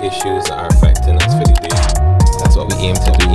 [0.00, 1.74] the issues that are affecting us for the day.
[2.38, 3.26] That's what we aim to do.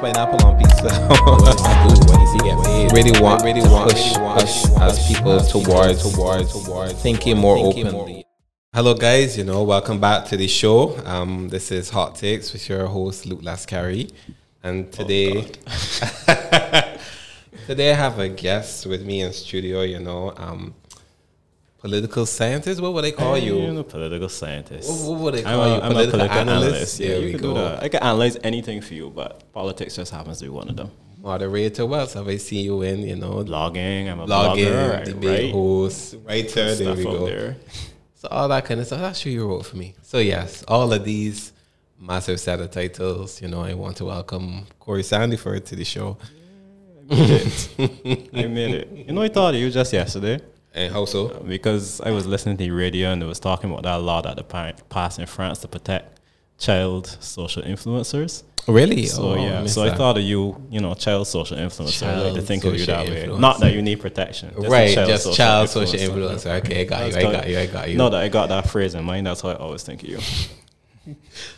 [0.00, 0.88] Pineapple on pizza.
[0.88, 2.92] what is he get paid?
[2.92, 8.24] Really want, really want, push, push as people towards, towards, towards thinking more openly.
[8.72, 9.36] Hello, guys.
[9.36, 10.96] You know, welcome back to the show.
[11.04, 14.10] Um, this is Hot Takes with your host Luke Lascari,
[14.62, 15.42] and today,
[17.66, 19.82] today I have a guest with me in studio.
[19.82, 20.74] You know, um,
[21.82, 22.80] political scientist.
[22.80, 23.60] What would they call eh, you?
[23.66, 24.88] I'm a political scientist.
[24.88, 25.82] What, what would they I'm call a, you?
[25.82, 26.74] I'm Political, a political analyst.
[26.74, 27.00] analyst.
[27.00, 27.48] Yeah, you can go.
[27.48, 27.82] do that.
[27.82, 30.90] I can analyze anything for you, but politics just happens to be one of them.
[31.20, 31.84] Moderator.
[31.86, 33.00] What else have I seen you in?
[33.02, 36.74] You know, Blogging, I'm a blogging, blogger, debate write host, writer.
[36.74, 37.26] There we go.
[37.26, 37.56] there.
[38.14, 39.00] So all that kind of stuff.
[39.00, 39.32] That's true.
[39.32, 39.94] You wrote for me.
[40.02, 41.52] So yes, all of these
[41.98, 43.42] massive set of titles.
[43.42, 46.16] You know, I want to welcome Corey Sanford to the show.
[47.10, 48.30] I made it.
[48.34, 48.88] I made it.
[49.06, 50.40] You know, I thought of you just yesterday
[50.74, 51.28] And how so?
[51.46, 54.36] because I was listening to the radio and they was talking about that law that
[54.36, 56.18] the pa- passed in France to protect
[56.58, 58.42] child social influencers.
[58.68, 59.06] Oh, really?
[59.06, 62.06] So Oh, yeah, missed so I thought of you, you know, child social influencer.
[62.06, 63.26] I like to think of you that way.
[63.26, 66.60] Not that you need protection, just right, child just social child social influencer.
[66.60, 66.64] influencer.
[66.64, 67.16] Okay, I got you.
[67.16, 67.58] I got you.
[67.58, 67.96] I got you.
[67.98, 69.26] No, that I got that phrase in mind.
[69.26, 70.18] That's how I always think of you.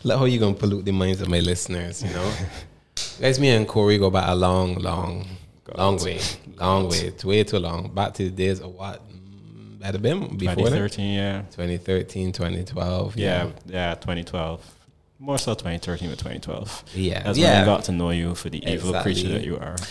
[0.02, 2.32] Like how you gonna pollute the minds of my listeners, you know?
[3.20, 5.26] Guys, me and Corey go back a long, long,
[5.76, 6.18] long way,
[6.58, 7.92] long way, it's way too long.
[7.92, 9.02] Back to the days of what?
[9.84, 10.70] Had it been before that?
[10.70, 11.42] 2013, yeah.
[11.50, 13.16] 2013, 2012.
[13.18, 14.64] yeah, yeah, 2012.
[15.18, 16.84] More so 2013 with 2012.
[16.94, 17.22] Yeah.
[17.22, 17.52] That's yeah.
[17.52, 19.12] when I got to know you for the evil Exactly.
[19.12, 19.76] creature that you are.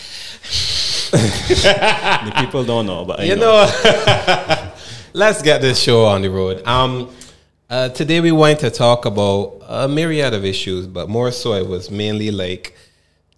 [2.26, 3.66] the people don't know, but I you know.
[3.66, 4.72] know,
[5.12, 6.66] let's get this show on the road.
[6.66, 7.14] Um,
[7.70, 11.68] uh, today we want to talk about a myriad of issues, but more so it
[11.68, 12.76] was mainly like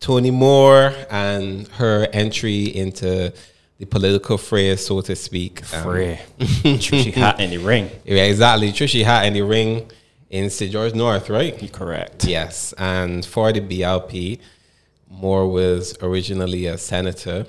[0.01, 3.35] Toni Moore and her entry into
[3.79, 5.63] the political fray, so to speak.
[5.75, 6.19] Um, Free.
[6.39, 7.91] Trishy hat in the ring.
[8.05, 8.73] yeah, exactly.
[8.73, 9.91] Trishy hat in the ring
[10.31, 10.73] in St.
[10.73, 11.61] George North, right?
[11.63, 12.25] You correct.
[12.25, 14.41] Yes, and for the BLP,
[15.09, 17.47] Moore was originally a senator.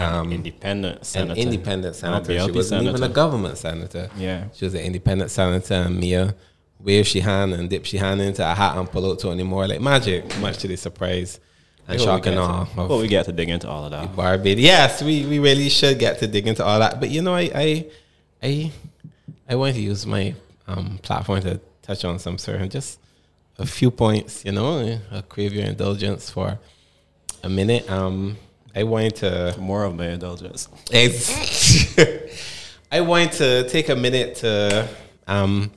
[0.00, 2.38] Um, Independent an independent senator.
[2.38, 4.08] She wasn't even a government senator.
[4.16, 4.44] Yeah.
[4.54, 6.36] She was an independent senator, and Mia
[6.78, 9.66] waved she hand and dipped she hand into a hat and pull out Toni Moore
[9.66, 11.40] like magic, much to the surprise
[11.88, 13.90] and Before we shock get and to- of we get to dig into all of
[13.92, 14.14] that.
[14.14, 14.62] Barbados.
[14.62, 17.00] Yes, we, we really should get to dig into all that.
[17.00, 17.86] But you know, I I
[18.42, 18.72] I,
[19.48, 20.34] I want to use my
[20.66, 22.98] um, platform to touch on some certain just
[23.58, 24.44] a few points.
[24.44, 26.58] You know, I crave your indulgence for
[27.42, 27.90] a minute.
[27.90, 28.36] Um,
[28.76, 30.68] I want to More of my indulgence.
[32.92, 34.88] I want to take a minute to
[35.26, 35.70] um,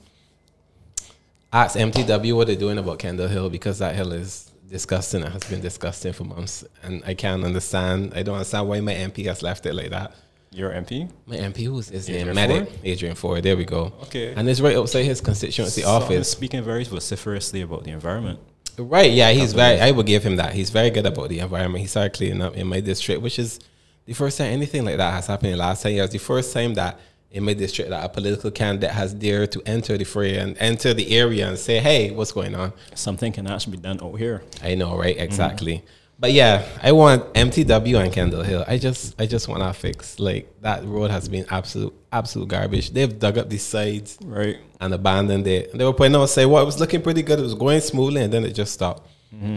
[1.52, 5.22] ask MTW what they're doing about Kendal Hill because that hill is disgusting.
[5.22, 8.12] It has been disgusting for months, and I can't understand.
[8.16, 10.14] I don't understand why my MP has left it like that.
[10.50, 11.08] Your MP?
[11.26, 12.28] My MP, who's his name?
[12.28, 12.78] Adrian Medic Ford?
[12.84, 13.42] Adrian Forde.
[13.42, 13.92] There we go.
[14.04, 14.34] Okay.
[14.34, 16.30] and it's right outside his constituency So office.
[16.30, 18.38] speaking very vociferously about the environment.
[18.78, 19.80] Right, yeah, he's very.
[19.80, 20.54] I would give him that.
[20.54, 21.82] He's very good about the environment.
[21.82, 23.60] He started cleaning up in my district, which is
[24.06, 26.10] the first time anything like that has happened in the last ten years.
[26.10, 26.98] The first time that
[27.32, 30.92] in my district that a political candidate has dared to enter the fray and enter
[30.94, 34.42] the area and say, "Hey, what's going on?" Something can actually be done out here.
[34.62, 35.16] I know, right?
[35.18, 35.82] Exactly.
[36.18, 38.64] But yeah, I want MTW and Kendal Hill.
[38.68, 42.90] I just, I just want to fix like that road has been absolute, absolute garbage.
[42.92, 44.58] They've dug up the sides Right.
[44.80, 45.72] and abandoned it.
[45.72, 47.40] And they were pointing out, say, well, it was looking pretty good.
[47.40, 49.08] It was going smoothly, and then it just stopped.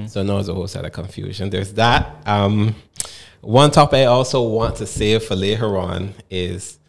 [0.07, 1.50] So now there's a whole set of confusion.
[1.52, 2.16] There's that.
[2.25, 2.74] Um,
[3.42, 6.80] one topic I also want to save for later on is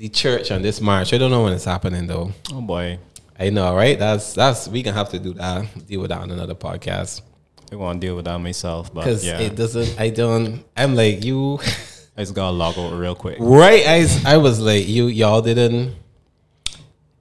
[0.00, 1.12] the church on this march.
[1.12, 2.32] I don't know when it's happening though.
[2.52, 2.98] Oh boy.
[3.38, 3.98] I know, right?
[3.98, 5.86] That's that's we gonna have to do that.
[5.86, 7.22] Deal with that on another podcast
[7.72, 9.38] I want to deal with that myself, but because yeah.
[9.38, 10.00] it doesn't.
[10.00, 10.64] I don't.
[10.76, 11.60] I'm like you.
[12.16, 13.36] I just gotta log out real quick.
[13.38, 15.94] Right, I I was like, you y'all didn't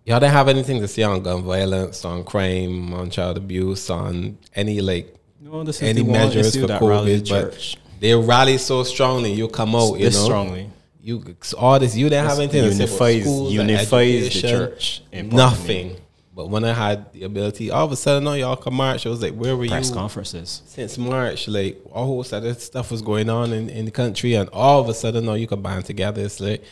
[0.06, 4.38] y'all didn't have anything to say on gun violence, on crime, on child abuse, on
[4.56, 9.32] any like No, this is any measures for COVID, but they rally so strongly.
[9.34, 10.70] You come out, you know, strongly.
[11.10, 14.26] You all this, you didn't have anything to say about unifies schools and unifies the
[14.28, 15.02] education, church.
[15.12, 15.98] Nothing.
[16.36, 19.06] But when I had the ability, all of a sudden, no, y'all come march.
[19.06, 19.96] I was like, where were Press you?
[19.96, 20.62] conferences.
[20.68, 24.36] since March, like all whole set of stuff was going on in, in the country,
[24.36, 26.22] and all of a sudden, no, you could band together.
[26.22, 26.64] It's like,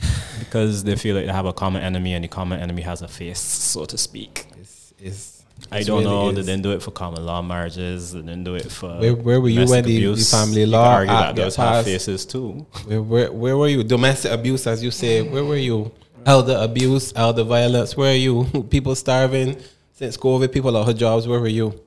[0.38, 3.08] Because they feel like they have a common enemy and the common enemy has a
[3.08, 4.46] face, so to speak.
[4.60, 5.29] it's, it's,
[5.70, 6.28] I don't really know.
[6.30, 6.36] is.
[6.36, 8.12] They didn't do it for common law marriages.
[8.12, 8.98] They didn't do it for.
[8.98, 10.30] Where- where were you domestic when the- the abuse.
[10.30, 12.66] family law argue that does have faces too.
[12.86, 13.82] Where, where, where were you?
[13.84, 15.22] Domestic abuse, as you say.
[15.22, 15.90] Where were you?
[16.26, 17.96] Elder abuse, elder violence.
[17.96, 18.44] Where are you?
[18.70, 19.56] People starving
[19.94, 20.52] since COVID.
[20.52, 21.26] People out of jobs.
[21.26, 21.80] Where were you?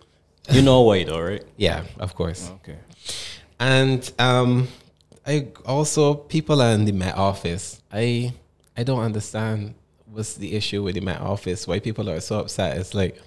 [0.51, 1.43] You know why though, right?
[1.57, 2.49] Yeah, of course.
[2.61, 2.77] Okay.
[3.59, 4.67] And um,
[5.25, 7.81] I also people are in the Met office.
[7.91, 8.33] I
[8.75, 9.75] I don't understand
[10.11, 11.67] what's the issue with the Met Office?
[11.67, 12.77] Why people are so upset?
[12.77, 13.19] It's like,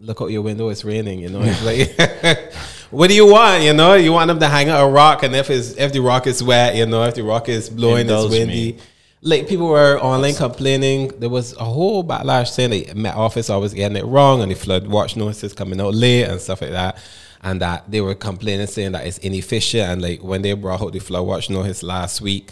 [0.00, 1.20] look out your window, it's raining.
[1.20, 2.52] You know, it's like,
[2.90, 3.62] what do you want?
[3.62, 6.00] You know, you want them to hang out a rock, and if it's if the
[6.00, 8.72] rock is wet, you know, if the rock is blowing, it's windy.
[8.72, 8.78] me.
[9.22, 11.08] Like people were online complaining.
[11.18, 14.56] There was a whole backlash saying that Met Office always getting it wrong, and the
[14.56, 16.98] flood watch notices coming out late and stuff like that.
[17.42, 19.90] And that they were complaining, saying that it's inefficient.
[19.90, 22.50] And like when they brought out the flood watch notice last week,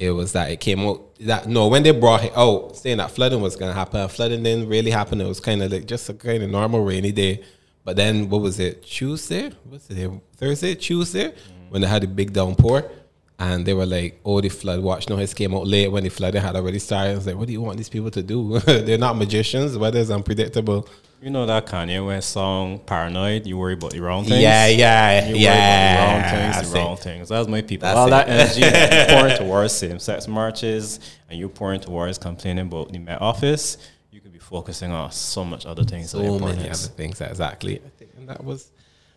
[0.00, 3.10] it was that it came out that no, when they brought it out, saying that
[3.10, 5.20] flooding was gonna happen, flooding didn't really happen.
[5.20, 7.44] It was kind of like just a kind of normal rainy day.
[7.84, 8.82] But then what was it?
[8.82, 9.50] Tuesday?
[9.68, 10.10] What's it?
[10.36, 10.74] Thursday?
[10.74, 11.28] Tuesday?
[11.28, 11.70] Mm-hmm.
[11.70, 12.90] When they had a big downpour.
[13.38, 16.42] And they were like, oh, the flood watch notice came out late when the flooding
[16.42, 17.12] had already started.
[17.12, 18.58] I was like, what do you want these people to do?
[18.66, 19.78] They're not magicians.
[19.78, 20.86] Weather is unpredictable.
[21.22, 23.46] You know that Kanye West song "Paranoid"?
[23.46, 24.40] You worry about the wrong things.
[24.40, 25.50] Yeah, yeah, You yeah.
[25.52, 27.28] worry about the wrong things, the wrong things.
[27.28, 27.86] That's my people.
[27.86, 28.10] That's All it.
[28.10, 33.20] that energy you pouring towards same-sex marches and you pouring towards complaining about the Met
[33.20, 33.76] Office,
[34.10, 36.10] you could be focusing on so much other things.
[36.10, 38.70] so many other things exactly I think, and that was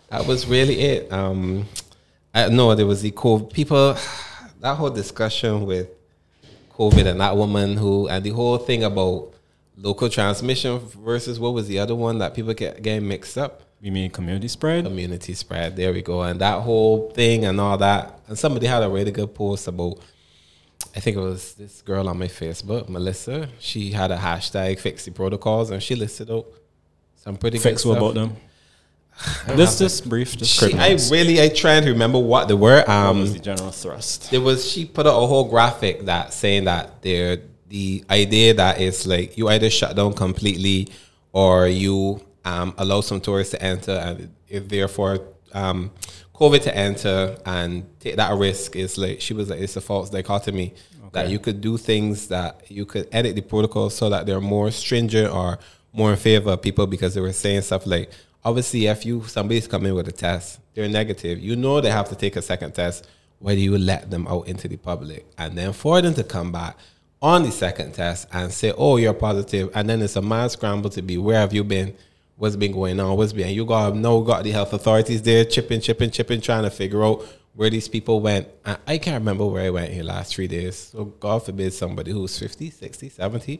[0.09, 1.65] that was really it um
[2.35, 3.97] i know there was the covid people
[4.59, 5.88] that whole discussion with
[6.77, 9.31] covid and that woman who and the whole thing about
[9.77, 13.91] local transmission versus what was the other one that people get getting mixed up You
[13.91, 14.85] mean community spread?
[14.85, 18.83] community spread there we go and that whole thing and all that and somebody had
[18.83, 19.97] a really good post about
[20.95, 23.49] I think it was this girl on my Facebook, Melissa.
[23.57, 26.45] She had a hashtag fix the protocols and she listed out
[27.15, 28.11] some pretty Fix good what stuff.
[28.11, 28.35] about them?
[29.47, 32.77] don't This have just brief, just I really I trying to remember what they were.
[32.81, 34.29] What Um, was the general thrust?
[34.29, 37.37] there was she put out a whole graphic that saying that there
[37.73, 40.87] the idea that it's like you either shut down completely
[41.31, 45.17] or you um, allow some tourists to enter and if therefore
[45.53, 45.89] um,
[46.35, 50.11] COVID to enter and take that risk is like she was like it's a false
[50.11, 50.75] dichotomy.
[51.13, 54.71] That you could do things that you could edit the protocol so that they're more
[54.71, 55.59] stringent or
[55.91, 58.09] more in favor of people because they were saying stuff like
[58.43, 61.39] obviously if you somebody's coming with a test they're negative.
[61.39, 63.07] You know they have to take a second test.
[63.39, 66.51] Why do you let them out into the public and then for them to come
[66.51, 66.77] back
[67.23, 69.69] on the second test and say oh you're positive.
[69.73, 71.95] and then it's a mad scramble to be where have you been
[72.35, 75.79] what's been going on what's been you got no got the health authorities there chipping
[75.79, 77.25] chipping chipping trying to figure out
[77.55, 80.47] where these people went and i can't remember where i went in the last three
[80.47, 83.59] days so god forbid somebody who's 50 60 70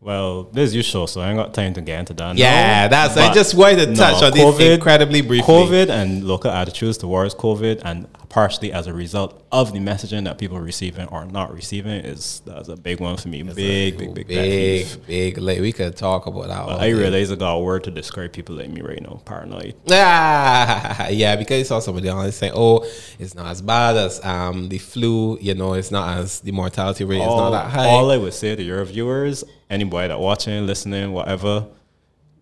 [0.00, 2.32] Well, this is your show, so I ain't got time to get into that.
[2.36, 2.40] now.
[2.40, 5.52] Yeah, that's- I just wanted to touch on this incredibly briefly.
[5.54, 10.38] COVID and local attitudes towards COVID, and partially as a result of the messaging that
[10.38, 13.42] people are receiving or not receiving, is that's a big one for me.
[13.42, 17.32] Big, big, big, pet big big like we could talk about that all I realize
[17.32, 19.20] I got a word to describe people like me right now.
[19.24, 19.74] Paranoid.
[19.90, 22.86] Ah, yeah, because you saw somebody on saying, "Oh,
[23.18, 25.38] it's not as bad as um the flu.
[25.40, 28.34] You know, it's not as the mortality rate is not that high." all I would
[28.34, 31.66] say to your viewers, anybody that watching, listening, whatever,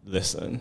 [0.05, 0.61] listen.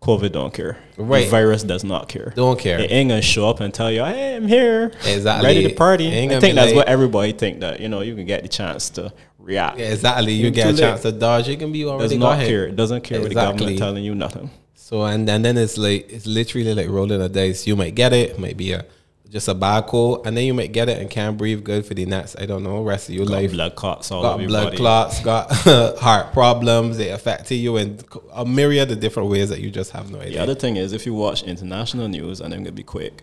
[0.00, 0.78] COVID don't care.
[0.96, 1.24] Right.
[1.24, 2.32] The virus does not care.
[2.36, 2.78] Don't care.
[2.78, 5.46] It ain't gonna show up and tell you, "Hey, I'm here, Exactly.
[5.46, 8.24] ready to party." I think that's like- what everybody think that you know you can
[8.24, 9.78] get the chance to react.
[9.78, 10.32] Yeah, exactly.
[10.32, 10.78] You You're get a late.
[10.78, 11.48] chance to dodge.
[11.48, 12.10] It can be already.
[12.10, 12.66] does not care.
[12.66, 14.50] It doesn't care what the government telling you nothing.
[14.74, 17.66] So and, and then it's like it's literally like rolling a dice.
[17.66, 18.84] You might get it, it might be a
[19.30, 21.94] just a bad cold, and then you might get it and can't breathe good for
[21.94, 22.36] the next.
[22.40, 23.52] I don't know, rest of your Got life.
[23.52, 24.76] blood clots all got over your blood body.
[24.76, 25.50] clots, got
[25.98, 26.96] heart problems.
[26.96, 28.00] They affected you in
[28.32, 30.38] a myriad of different ways that you just have no idea.
[30.38, 33.22] The other thing is, if you watch international news, and I'm gonna be quick,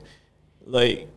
[0.66, 1.08] like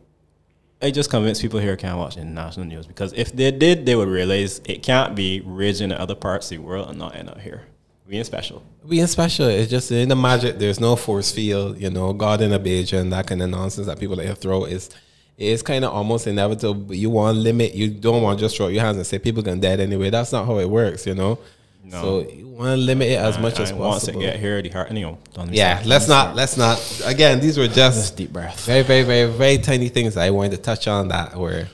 [0.80, 4.08] I just convince people here can't watch international news because if they did, they would
[4.08, 7.40] realize it can't be raging in other parts of the world and not end up
[7.40, 7.64] here.
[8.08, 8.62] We ain't special.
[8.88, 10.58] Being special, it's just in the magic.
[10.58, 13.86] There's no force field, you know, God in a beige and that kind of nonsense
[13.86, 14.88] that people like to throw is.
[15.36, 16.74] It's kind of almost inevitable.
[16.74, 17.74] But you want to limit.
[17.74, 20.08] You don't want to just throw up your hands and say people can dead anyway.
[20.10, 21.38] That's not how it works, you know.
[21.84, 22.02] No.
[22.02, 24.20] So you want to limit it as much as And once it possible.
[24.20, 26.34] get here, the heart, you don't Yeah, let's don't start.
[26.34, 27.02] Let's not.
[27.04, 28.64] Again, these were just Just deep breath.
[28.64, 31.68] very, very, very, very tiny things I wanted to touch on that were,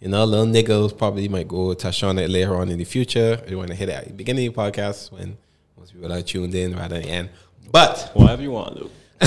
[0.00, 3.40] you know, little niggles probably might go touch on it later on in the future.
[3.50, 5.36] I want to hit it at the beginning of the podcast when
[5.88, 7.30] most people are tuned in right at the end.
[7.70, 8.92] But Whatever you want, Luke.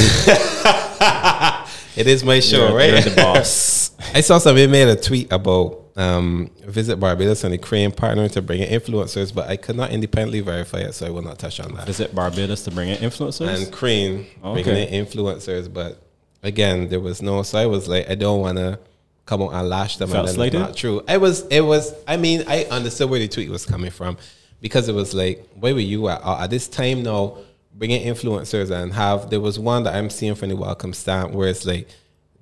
[1.96, 2.90] it is my show, You're- right?
[2.92, 3.92] You're the boss.
[4.14, 8.42] I saw somebody made a tweet about um, Visit Barbados and the Crane partnering to
[8.42, 11.60] bring in influencers, but I could not independently verify it, so I will not touch
[11.60, 11.86] on that.
[11.86, 13.64] Visit Barbados to bring in influencers.
[13.64, 14.64] and Crane Okay.
[14.64, 16.02] bringing in influencers, but
[16.44, 17.44] again, there was no.
[17.44, 18.80] So I was like, I don't want to
[19.26, 20.10] come out and lash them.
[20.10, 20.60] Felt and slighted?
[20.60, 21.04] not true.
[21.08, 21.46] I was.
[21.48, 21.94] It was.
[22.08, 24.18] I mean, I understood where the tweet was coming from
[24.62, 27.38] because it was like, where were you at at this time now?
[27.74, 31.48] Bringing influencers and have there was one that I'm seeing from the welcome stamp where
[31.48, 31.88] it's like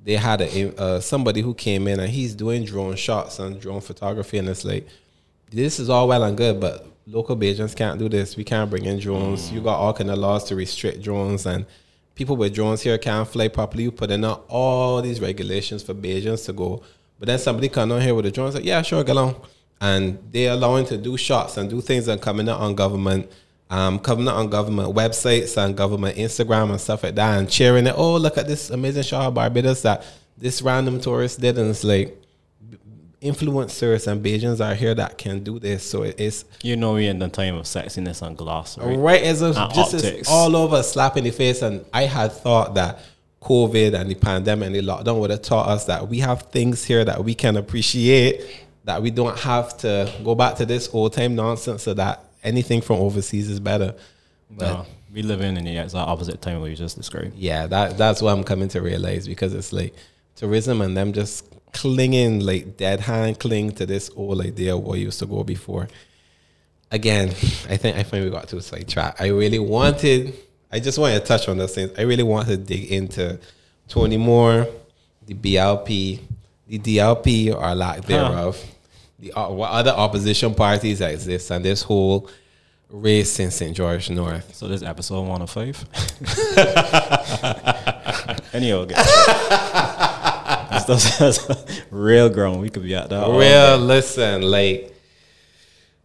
[0.04, 3.82] they had a uh, somebody who came in and he's doing drone shots and drone
[3.82, 4.88] photography and it's like
[5.52, 8.36] this is all well and good, but local Bajans can't do this.
[8.38, 9.52] We can't bring in drones.
[9.52, 11.66] You got all kind of laws to restrict drones, and
[12.16, 13.84] people with drones here can't fly properly.
[13.84, 16.84] You put in all these regulations for Bajans to go,
[17.18, 19.42] but then somebody come on here with a drone, say, "Yeah, sure, get along,"
[19.82, 23.32] and they're allowing to do shots and do things and coming out on government.
[23.72, 27.86] Um, coming out on government websites and government Instagram and stuff like that, and cheering
[27.86, 27.94] it.
[27.96, 30.04] Oh, look at this amazing shot of Barbados that
[30.36, 32.20] this random tourist did, and it's like
[33.22, 35.90] influencers and Bajans are here that can do this.
[35.90, 38.98] So it's You know, we're in the time of sexiness and gloss, right?
[38.98, 41.62] right as a, just all over slap in the face.
[41.62, 43.00] And I had thought that
[43.42, 46.84] COVID and the pandemic and the lockdown would have taught us that we have things
[46.86, 48.42] here that we can appreciate,
[48.86, 52.82] that we don't have to go back to this old time nonsense so that anything
[52.82, 53.94] from overseas is better.
[54.50, 57.36] But No, we live in the exact opposite time what you just described.
[57.36, 59.94] yeah, that that's what I'm coming to realize because it's like
[60.36, 64.98] tourism and them just clinging like dead hand cling to this old idea of what
[64.98, 65.88] used to go before.
[66.92, 67.30] Again,
[67.70, 69.22] I think I think we got to sidetrack.
[69.22, 70.34] I really wanted,
[70.72, 71.92] I just wanted to touch on those things.
[72.00, 73.40] I really wanted to dig into
[73.88, 74.68] Toni Moore,
[75.28, 76.20] the BLP,
[76.70, 78.64] the DLP or lack thereof,
[79.18, 82.30] the uh, what other opposition parties that exist, and this whole
[82.90, 83.76] race in St.
[83.76, 84.56] George North.
[84.56, 85.84] So this episode one of five.
[88.54, 88.96] Anyway, okay.
[90.72, 92.60] this stuff is real grown.
[92.60, 93.28] We could be at that.
[93.28, 94.96] Real, listen, like,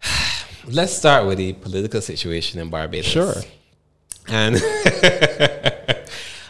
[0.67, 3.11] let's start with the political situation in Barbados.
[3.11, 3.35] Sure.
[4.29, 4.57] And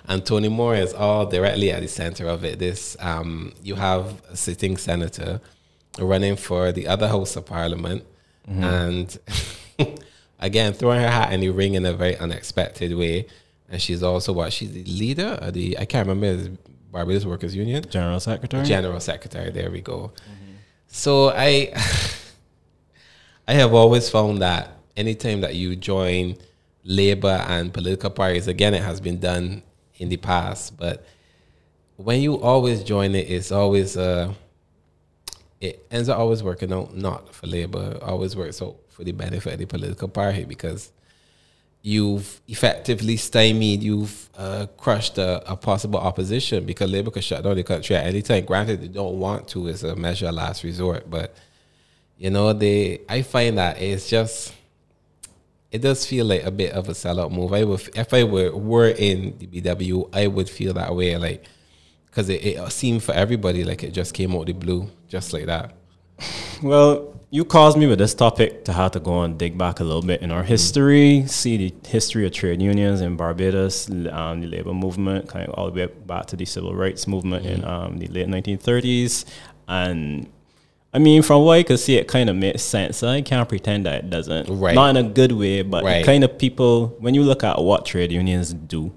[0.07, 2.59] and Toni Moore is all directly at the center of it.
[2.59, 5.41] This um, you have a sitting senator
[5.99, 8.05] running for the other house of parliament,
[8.47, 9.19] and
[10.39, 13.27] again throwing her hat in the ring in a very unexpected way.
[13.69, 16.51] And she's also what she's the leader of the I can't remember
[16.95, 17.85] Barbados Workers Union.
[17.91, 18.65] General Secretary.
[18.65, 19.51] General Secretary.
[19.51, 20.13] There we go.
[20.87, 21.73] So I,
[23.49, 26.37] I have always found that anytime that you join
[26.85, 29.65] labor and political parties, again, it has been done
[29.97, 31.05] in the past, but
[31.97, 34.33] when you always join it, it's always uh,
[35.61, 39.55] it ends up always working out not for labor, always works out for the benefit
[39.55, 40.91] of the political party because
[41.83, 47.57] you've effectively stymied, you've uh, crushed a, a possible opposition because Labour could shut down
[47.57, 48.45] the country at any time.
[48.45, 51.35] Granted, they don't want to as a measure of last resort, but
[52.17, 53.01] you know, they.
[53.09, 54.55] I find that it's just.
[55.75, 57.53] It does feel like a bit of a sellout move.
[57.53, 61.45] I would, if I were were in DBW, I would feel that way, like
[62.07, 65.47] because it, it seemed for everybody like it just came out the blue, just like
[65.47, 65.75] that.
[66.63, 69.85] Well, you caused me with this topic to have to go and dig back a
[69.85, 74.47] little bit in our history, see the history of trade unions in Barbados, um, the
[74.47, 77.99] labor movement, kind of all the way back to the civil rights movement in um,
[77.99, 79.25] the late 1930s.
[79.67, 80.31] And
[80.95, 83.03] I mean, from what I could see, it kind of makes sense.
[83.03, 84.49] I can't pretend that it doesn't.
[84.49, 84.75] Right.
[84.77, 85.99] Not in a good way, but Right.
[85.99, 88.93] the kind of people, when you look at what trade unions do,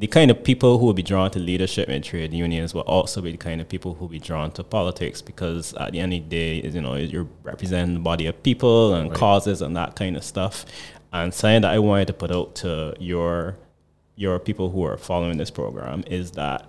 [0.00, 3.20] the kind of people who will be drawn to leadership in trade unions will also
[3.20, 6.12] be the kind of people who will be drawn to politics because at the end
[6.12, 9.18] of the day, you know, you're representing the body of people and Right.
[9.18, 10.66] causes and that kind of stuff.
[11.12, 13.56] And something that I wanted to put out to your
[14.16, 16.66] your people who are following this program is that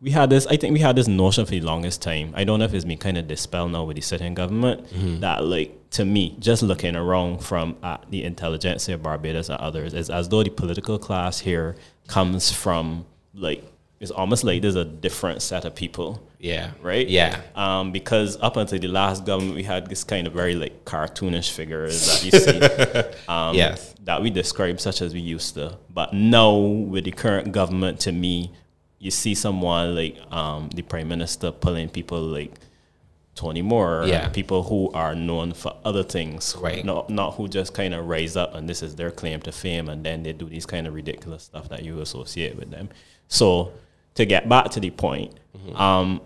[0.00, 2.32] we had this, I think we had this notion for the longest time.
[2.36, 4.86] I don't know if it's been kind of dispelled now with the sitting government
[5.20, 9.94] that, like, to me, just looking around from uh, the intelligentsia of Barbados and others,
[9.94, 11.74] is as though the political class here
[12.06, 13.64] comes from, like,
[14.00, 16.70] it's almost like there's a different set of people Yeah.
[16.80, 17.08] right?
[17.08, 17.40] Yeah.
[17.56, 21.50] Um, because up until the last government, we had this kind of very like cartoonish
[21.50, 23.24] figures that you see.
[23.28, 23.96] um, Yes.
[24.04, 25.76] That we describe such as we used to.
[25.92, 28.52] But now with the current government, to me,
[28.98, 32.52] you see someone like um, the prime minister pulling people like
[33.34, 34.28] Toni Moore, Yeah.
[34.30, 36.84] people who are known for other things, Right.
[36.84, 39.88] Not not who just kind of rise up and this is their claim to fame,
[39.88, 42.88] and then they do these kind of ridiculous stuff that you associate with them.
[43.28, 43.72] So
[44.14, 45.34] to get back to the point,
[45.76, 46.20] um,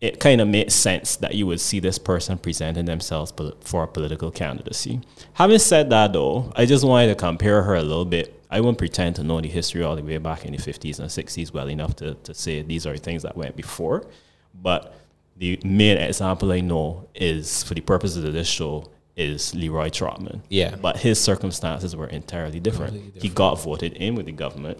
[0.00, 3.88] it kind of makes sense that you would see this person presenting themselves for a
[3.88, 5.00] political candidacy.
[5.32, 8.37] Having said that, though, I just wanted to compare her a little bit.
[8.50, 11.08] I won't pretend to know the history all the way back in the 50s and
[11.08, 14.06] 60s well enough to, to say these are things that went before.
[14.54, 14.94] But
[15.36, 20.42] the main example I know is, for the purposes of this show, is Leroy Trotman.
[20.48, 20.76] Yeah.
[20.76, 22.94] But his circumstances were entirely different.
[22.94, 24.78] Completely He got voted in with the government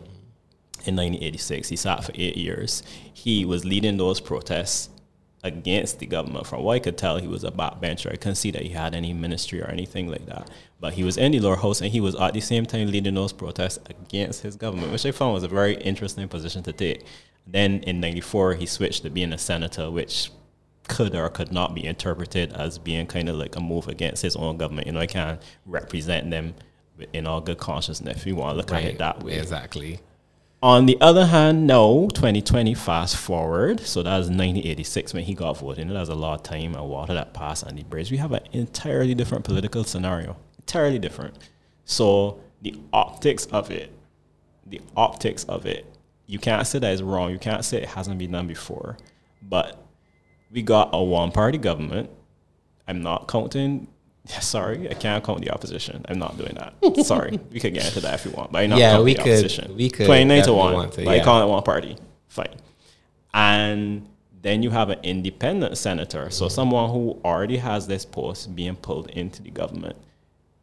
[0.87, 1.69] in 1986.
[1.69, 2.83] He sat for eight years.
[3.13, 4.89] He was leading those protests
[5.45, 6.47] against the government.
[6.47, 8.13] From what I could tell, he was a backbencher.
[8.13, 10.51] I couldn't see that he had any ministry or anything like that.
[10.81, 13.15] But he was in the lower house and he was at the same time leading
[13.15, 17.05] those protests against his government, which I found was a very interesting position to take.
[17.47, 20.31] Then in 94, he switched to being a senator, which
[20.89, 24.37] could or could not be interpreted as being kind of like a move against his
[24.37, 24.87] own government.
[24.87, 26.55] You know, I can't represent them
[27.13, 29.39] in all good consciousness if you want to look at it that way.
[29.39, 30.01] Exactly.
[30.61, 33.81] On the other hand, no, 2020 fast forward.
[33.81, 35.89] So that was 1986 when he got voted.
[35.89, 38.11] That was a lot of time and water that passed on the bridge.
[38.11, 40.37] We have an entirely different political scenario.
[40.59, 41.37] Entirely different.
[41.85, 43.93] So the optics of it,
[44.67, 45.87] the optics of it,
[46.27, 47.31] you can't say that is wrong.
[47.31, 48.99] You can't say it hasn't been done before.
[49.41, 49.81] But
[50.51, 52.11] we got a one party government.
[52.89, 53.87] I'm not counting
[54.41, 56.05] Sorry, I can't count the opposition.
[56.09, 57.05] I'm not doing that.
[57.07, 59.23] Sorry, we could get into that if you want, but I'm not Yeah, we the
[59.23, 59.77] could- opposition.
[59.77, 61.25] we could Twenty nine to one, to, but I yeah.
[61.25, 61.97] call it one party.
[62.29, 62.57] Fine,
[63.33, 64.09] and
[64.43, 66.55] then you have an independent senator, so mm-hmm.
[66.55, 69.97] someone who already has this post being pulled into the government.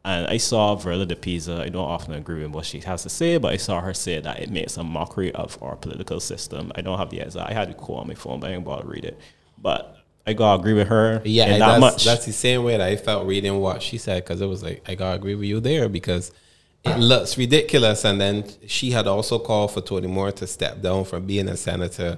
[0.03, 1.61] And I saw Verla De Peiza.
[1.61, 4.21] I don't often agree with what she has to say, but I saw her say
[4.21, 6.71] that it makes a mockery of our political system.
[6.75, 7.49] I don't have the exact.
[7.49, 9.19] I had to quote on my phone, but I didn't bother to read it.
[9.57, 11.21] But I gotta agree with her.
[11.23, 12.05] Yeah, and that that's, much.
[12.05, 14.83] that's the same way that I felt reading what she said because it was like
[14.87, 16.31] I gotta agree with you there because
[16.83, 18.05] it looks ridiculous.
[18.05, 21.57] And then she had also called for Toni Moore to step down from being a
[21.57, 22.17] senator.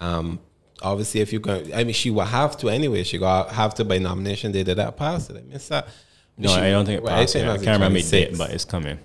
[0.00, 0.40] Um,
[0.82, 3.04] obviously, if you're going, I mean, she will have to anyway.
[3.04, 4.52] She got have to by nomination.
[4.52, 5.36] They did that pass it.
[5.36, 5.88] I miss that.
[6.36, 7.36] No, She- I don't think it right, passed.
[7.36, 8.98] I that's the can't remember the date, but it's coming.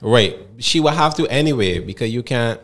[0.00, 0.38] Right.
[0.58, 2.60] She will have to anyway because you can't.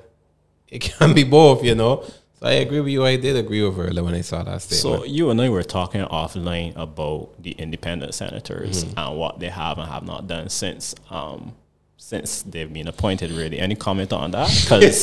[0.68, 2.04] It can't be both, you know.
[2.42, 3.04] So I agree with you.
[3.04, 5.00] I did agree with her when I saw that statement.
[5.00, 8.98] So you and I were talking offline about the independent senators Mm-hmm.
[8.98, 11.52] and what they have and have not done since um,
[11.98, 13.30] since they've been appointed.
[13.30, 14.48] Really, any comment on that?
[14.60, 15.02] Because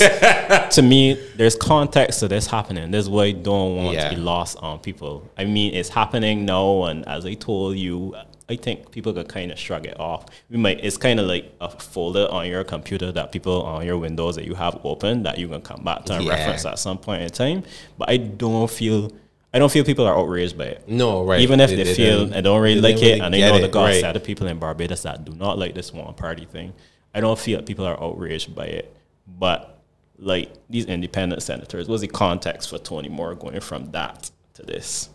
[0.76, 2.92] to me, there's context to this happening.
[2.92, 4.10] This is why don't want Yeah.
[4.10, 5.24] to be lost on people.
[5.38, 8.16] I mean, it's happening now, and as I told you.
[8.50, 10.26] I think people could kind of shrug it off.
[10.50, 10.84] We might.
[10.84, 14.46] It's kind of like a folder on your computer that people on your Windows that
[14.46, 16.34] you have open that you can come back to and Yeah.
[16.34, 17.64] reference at some point in time.
[17.98, 19.12] But I don't feel.
[19.54, 20.88] I don't feel people are outraged by it.
[20.88, 21.40] no, right.
[21.42, 23.58] Even if they, feel didn't- I don't really like it, really and I get know
[23.60, 24.00] the it, God right.
[24.02, 26.74] said the people in Barbados that do not like this one party thing.
[27.16, 28.96] I don't feel people are outraged by it.
[29.28, 29.80] But
[30.20, 35.10] like these independent senators, what's the context for Toni Moore going from that to this?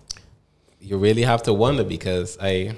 [0.81, 2.75] you really have to wonder because I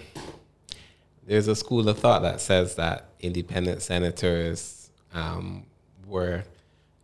[1.26, 5.64] there's a school of thought that says that independent senators um,
[6.06, 6.44] were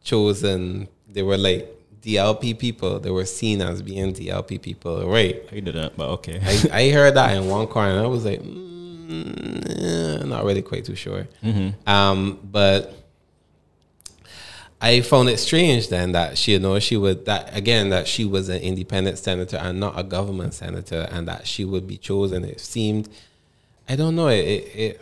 [0.02, 0.88] chosen.
[1.08, 1.68] They were like
[2.00, 3.00] DLP people.
[3.00, 5.42] They were seen as being DLP people, right?
[5.50, 6.40] I didn't, but okay.
[6.42, 7.90] I, I heard that in one corner.
[7.90, 11.26] and I was like, mm, eh, not really quite too sure.
[11.86, 12.94] Um, but
[14.80, 18.24] I found it strange then that she, you know, she would that again that she
[18.24, 22.44] was an independent senator and not a government senator, and that she would be chosen.
[22.44, 23.08] It seemed,
[23.88, 24.38] I don't know, it.
[24.38, 25.00] it, it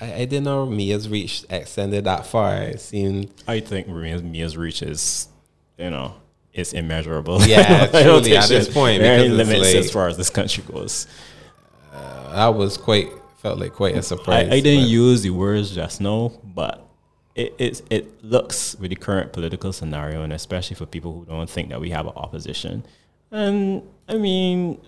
[0.00, 2.54] I, I didn't know Mia's reach extended that far.
[2.62, 5.28] It seemed I think Mia's, Mia's reach is,
[5.76, 6.14] you know,
[6.52, 7.42] it's immeasurable.
[7.42, 10.08] Yeah, I truly, at this point, there are any because it's limits like- as far
[10.08, 11.06] as this country goes.
[11.92, 14.48] Uh, that was quite felt like quite a surprise.
[14.50, 16.86] I didn't use the words just now, but
[17.34, 21.48] it, it it looks with the current political scenario, and especially for people who don't
[21.48, 22.84] think that we have an opposition.
[23.30, 24.80] And I mean,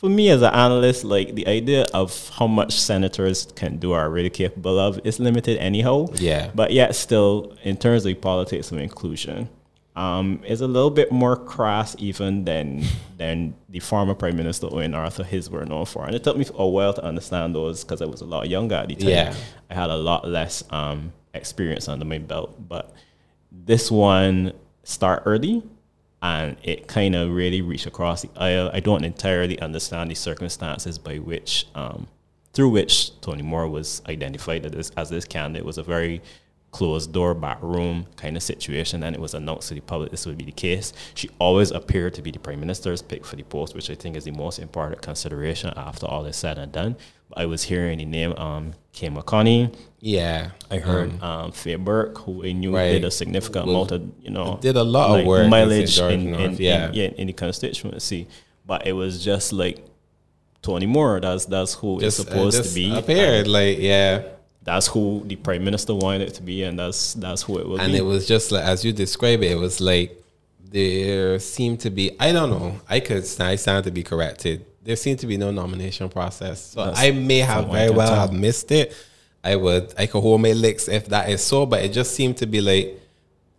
[0.00, 4.00] for me as an analyst, like the idea of how much senators can do or
[4.00, 6.06] are really capable of is limited anyhow.
[6.14, 6.50] Yeah.
[6.54, 9.50] But yet, still, in terms of politics of inclusion,
[9.96, 12.82] um, is a little bit more crass even than
[13.18, 16.06] than the former prime minister Owen Arthur his were known for.
[16.06, 18.76] And it took me a while to understand those because I was a lot younger
[18.76, 19.10] at the time.
[19.10, 19.34] Yeah.
[19.68, 22.56] I had a lot less um, experience under my belt.
[22.66, 22.90] But
[23.52, 25.62] this one start early
[26.22, 28.70] and it kind of really reached across the aisle.
[28.72, 32.08] I don't entirely understand the circumstances by which, um,
[32.52, 35.60] through which Toni Moore was identified as this, as this candidate.
[35.60, 36.20] It was a very
[36.72, 40.26] closed door back room kind of situation and it was announced to the public this
[40.26, 40.92] would be the case.
[41.14, 44.16] She always appeared to be the prime minister's pick for the post, which I think
[44.16, 46.96] is the most important consideration after all is said and done.
[47.36, 49.74] I was hearing the name um, Kim McConney.
[50.00, 52.92] Yeah, I heard um, Faye Burke, who I knew Right.
[52.92, 56.30] did a significant Was- amount of, you know, did a lot of work mileage in,
[56.30, 56.88] North, in, yeah.
[56.88, 58.26] in, yeah, in the constituency.
[58.66, 59.84] But it was just like
[60.62, 61.20] Toni Moore.
[61.20, 62.94] That's that's who just, it's uh, supposed just to be.
[62.96, 64.22] appeared and like yeah,
[64.62, 67.80] That's who the prime minister wanted it to be, and that's that's who it will
[67.80, 67.98] and be.
[67.98, 70.16] it was just like as you describe it, it was like
[70.62, 74.64] there seemed to be I don't know I could I stand to be corrected.
[74.82, 77.86] There seemed to be no nomination process, so That's I may have from what I
[77.86, 78.96] very well have missed it.
[79.44, 82.38] I would I could hold my licks if that is so, but it just seemed
[82.38, 82.96] to be like.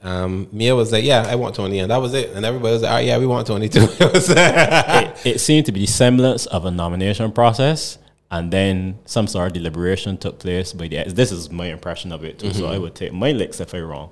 [0.03, 2.31] Um, Mia was like, "Yeah, I want Toni," and that was it.
[2.31, 5.81] And everybody was like, "Oh yeah, we want Toni too." It, it seemed to be
[5.81, 7.99] the semblance of a nomination process,
[8.31, 10.71] and then some sort of deliberation took place.
[10.73, 12.53] But yeah, this is my impression of it too.
[12.53, 14.09] So I would take my licks if I'm wrong.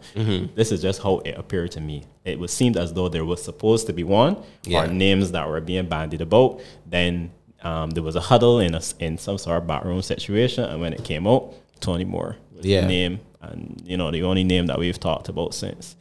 [0.56, 2.04] This is just how it appeared to me.
[2.26, 4.84] It was seemed as though there was supposed to be one Yeah.
[4.84, 6.60] or names that were being bandied about.
[6.86, 7.32] Then
[7.64, 10.94] um, there was a huddle in a, in some sort of backroom situation, and when
[10.94, 12.82] it came out, Toni Moore was Yeah.
[12.82, 15.96] the name, and you know the only name that we've talked about since.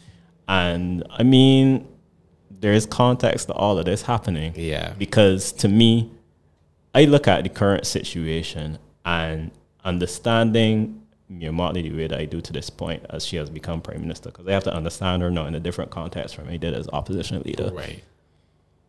[0.48, 1.86] And I mean,
[2.60, 4.52] there is context to all of this happening.
[4.56, 4.94] Yeah.
[4.98, 6.10] Because to me,
[6.94, 9.50] I look at the current situation and
[9.84, 13.82] understanding Mia Mottley the way that I do to this point as she has become
[13.82, 16.56] prime minister, because I have to understand her now in a different context from I
[16.56, 17.70] did as opposition leader.
[17.72, 18.02] Right.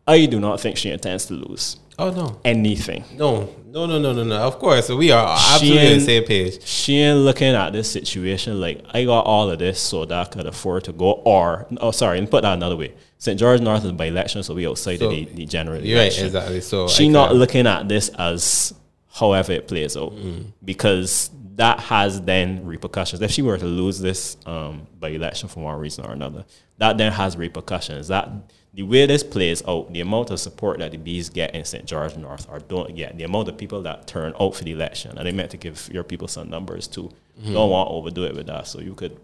[0.06, 2.40] I do not think she intends to lose Oh no.
[2.44, 3.04] anything.
[3.14, 4.36] No, no, no, no, no, no.
[4.38, 6.66] Of course, we are absolutely on the same page.
[6.66, 10.24] She ain't looking at this situation like I got all of this so that I
[10.30, 11.12] could afford to go.
[11.24, 12.94] Or oh, sorry, and put that another way.
[13.20, 13.38] St.
[13.38, 16.18] George North is by election, so we outside So, of the, the general You're right,
[16.18, 16.62] exactly.
[16.62, 18.72] So she not uh, looking at this as
[19.12, 20.46] however it plays out mm.
[20.64, 23.20] because that has then repercussions.
[23.20, 26.46] If she were to lose this um, by election for one reason or another,
[26.78, 28.08] that then has repercussions.
[28.08, 28.30] That
[28.72, 31.84] the way this plays out, the amount of support that the bees get in St.
[31.84, 35.18] George North or don't get, the amount of people that turn out for the election,
[35.18, 37.12] and they meant to give your people some numbers too.
[37.38, 37.52] Mm-hmm.
[37.52, 39.20] Don't want to overdo it with that, so you could.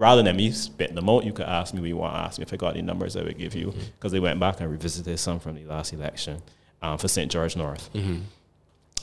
[0.00, 2.38] Rather than me spitting them out, you could ask me what you want to ask
[2.38, 2.42] me.
[2.44, 5.18] If I got the numbers, I would give you because they went back and revisited
[5.18, 6.40] some from the last election
[6.80, 7.30] um, for St.
[7.30, 7.90] George North.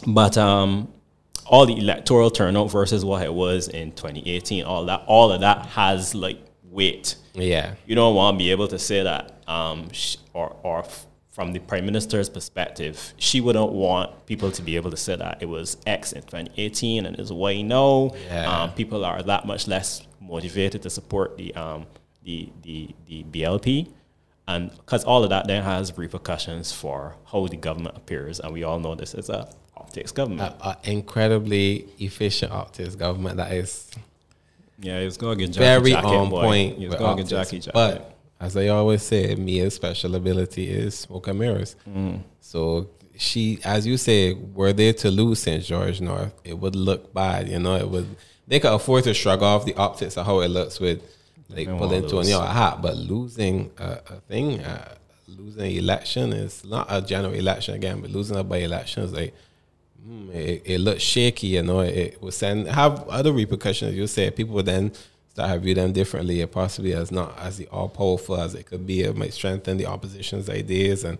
[0.08, 0.92] But um,
[1.46, 5.68] all the electoral turnout versus what it was in 2018, all that, all of that
[5.68, 7.16] has like weight.
[7.36, 7.76] Yeah.
[7.86, 11.54] You don't want to be able to say that, um, sh- or or f- from
[11.54, 15.46] the prime minister's perspective, she wouldn't want people to be able to say that it
[15.46, 18.12] was X in 2018 and it's Y now.
[18.28, 18.64] Yeah.
[18.64, 21.86] Um, people are that much less motivated to support the um,
[22.24, 23.90] the the the BLP.
[24.50, 28.64] And because all of that then has repercussions for how the government appears, and we
[28.64, 30.56] all know this is a optics government.
[30.62, 33.92] A, a incredibly efficient optics government that is
[34.80, 36.42] yeah, it's gonna get very on boy.
[36.42, 36.82] point.
[36.82, 37.30] It's gonna get optics.
[37.30, 37.74] Jackie Jacket.
[37.74, 41.76] But as I always say, Mia's special ability is smoke and mirrors.
[41.90, 42.22] Mm.
[42.40, 45.64] So she, as you say, were they to lose St.
[45.64, 47.50] George North, it would look bad.
[47.50, 48.08] You know, it would.
[48.48, 51.02] They could afford to shrug off the optics of how it looks with
[51.50, 54.96] like pulling out a hat, but losing a, a thing, uh,
[55.28, 59.14] losing an election is not a general election again, but losing a by election is
[59.14, 59.34] like
[60.06, 61.82] mm, it, it looks shaky, you know.
[61.82, 63.96] It, it will send have other repercussions.
[63.96, 64.92] You say people then
[65.30, 68.66] start to view them differently, and possibly as not as the all powerful as it
[68.66, 69.02] could be.
[69.02, 71.18] It might strengthen the opposition's ideas, and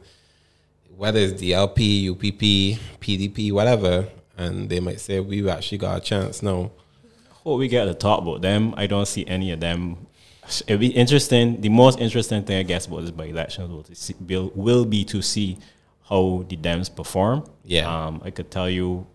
[0.96, 6.42] whether it's DLP, UPP, PDP, whatever, and they might say we've actually got a chance
[6.42, 6.72] now.
[7.48, 10.06] What we get to talk about them, I don't see any of them.
[10.68, 11.62] It'll be interesting.
[11.62, 15.06] The most interesting thing, I guess, about this by elections will, see, will, will be
[15.06, 15.58] to see
[16.10, 17.46] how the Dems perform.
[17.64, 17.88] Yeah.
[17.88, 19.08] Um, I could tell you.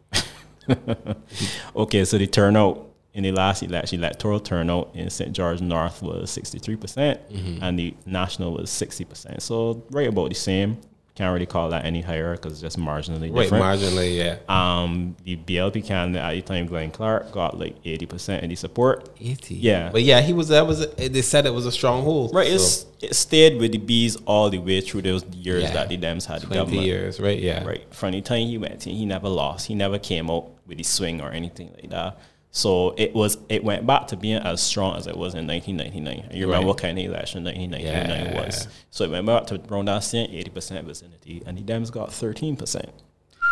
[1.77, 5.33] okay, so the turnout in the last election, electoral turnout in St.
[5.33, 7.63] George North was 63%, percent Mm-hmm.
[7.63, 9.43] and the national was 60%.
[9.43, 10.79] So, right about the same.
[11.15, 13.63] Can't really call that any higher because it's just marginally Right, different.
[13.63, 14.37] marginally, yeah.
[14.49, 18.57] Um, the BLP candidate at the time, Gline Clarke, got like eighty percent of the
[18.57, 19.11] support.
[19.21, 19.57] Eighty.
[19.57, 19.91] Yeah.
[19.93, 20.49] but yeah, he was.
[20.49, 20.81] That was.
[20.81, 22.35] A, they said it was a stronghold.
[22.35, 25.73] Right, so it's, it stayed with the bees all the way through those years Yeah.
[25.75, 26.87] that the Dems had the government.
[26.87, 27.39] years, right?
[27.39, 29.67] Yeah, Right, from the time he went in, he never lost.
[29.67, 32.17] He never came out with the swing or anything like that.
[32.55, 33.39] So it was.
[33.49, 36.27] It went back to being as strong as it was in 1999.
[36.29, 36.67] And you remember Right.
[36.69, 38.45] what kind of election 1999 Yeah.
[38.45, 38.69] was?
[38.91, 42.13] So it went back to around that same 80 percent vicinity, and the Dems got
[42.13, 42.91] 13 percent,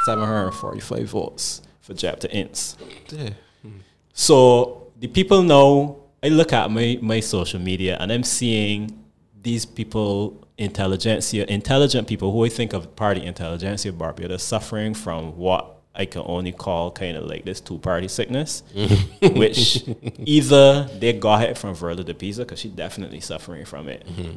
[0.04, 2.76] 745 votes for to Ince.
[3.10, 3.30] Yeah.
[3.62, 3.78] Hmm.
[4.12, 5.96] So the people know.
[6.22, 9.02] I look at my, my social media and I'm seeing
[9.42, 15.79] these people, intelligentsia, intelligent people who I think of party intelligentsia Barbados suffering from what
[15.94, 18.62] I can only call kind of like this two party sickness,
[19.22, 19.84] which
[20.24, 24.36] either they got it from Verla De Peiza because she's definitely suffering from it, mm-hmm.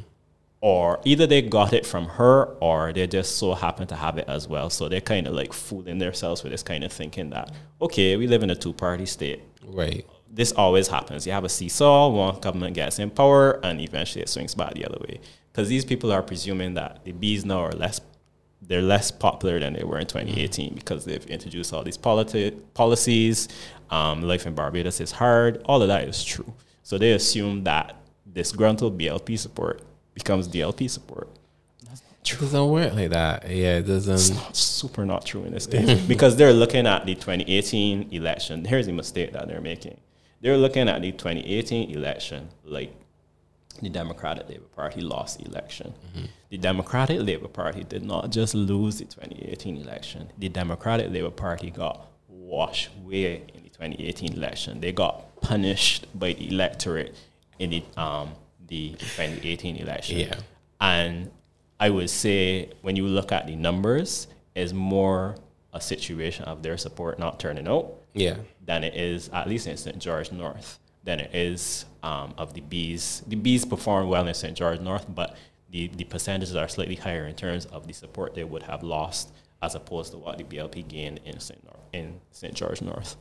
[0.61, 4.25] or either they got it from her or they just so happen to have it
[4.27, 4.69] as well.
[4.69, 8.25] So they're kind of like fooling themselves with this kind of thinking that, okay, we
[8.27, 10.05] live in a two party state Right.
[10.29, 11.25] this always happens.
[11.25, 14.85] You have a seesaw, one government gets in power, and eventually it swings back the
[14.85, 15.19] other way.
[15.51, 18.01] Because these people are presuming that the bees now are less,
[18.73, 23.47] they're less popular than they were in 2018 because they've introduced all these politi- policies.
[23.91, 25.62] Um, life in Barbados is hard.
[25.65, 26.51] All of that is true.
[26.81, 27.95] So they assume that
[28.33, 29.83] disgruntled BLP support
[30.15, 31.29] becomes DLP support.
[31.83, 33.47] It doesn't work like that.
[33.47, 34.15] Yeah, it doesn't.
[34.15, 38.65] It's not super not true in this case because they're looking at the 2018 election.
[38.65, 39.99] Here's the mistake that they're making.
[40.41, 42.91] They're looking at the 2018 election like
[43.81, 45.93] the Democratic Labour Party lost the election.
[46.49, 50.29] The Democratic Labour Party did not just lose the 2018 election.
[50.38, 54.79] The Democratic Labour Party got washed away in the 2018 election.
[54.79, 57.15] They got punished by the electorate
[57.59, 58.29] in the um
[58.67, 60.19] the 2018 election.
[60.19, 60.36] Yeah.
[60.79, 61.31] And
[61.79, 65.36] I would say when you look at the numbers, it's more
[65.73, 68.36] a situation of their support not turning out Yeah.
[68.63, 69.97] than it is, at least in St.
[69.97, 73.23] George North, than it is um, of the bees.
[73.25, 74.55] The bees perform well in St.
[74.55, 75.35] George North, but
[75.71, 79.31] the, the percentages are slightly higher in terms of the support they would have lost
[79.63, 81.63] as opposed to what the BLP gained in St.
[81.63, 82.53] Nor- in St.
[82.53, 83.15] George North.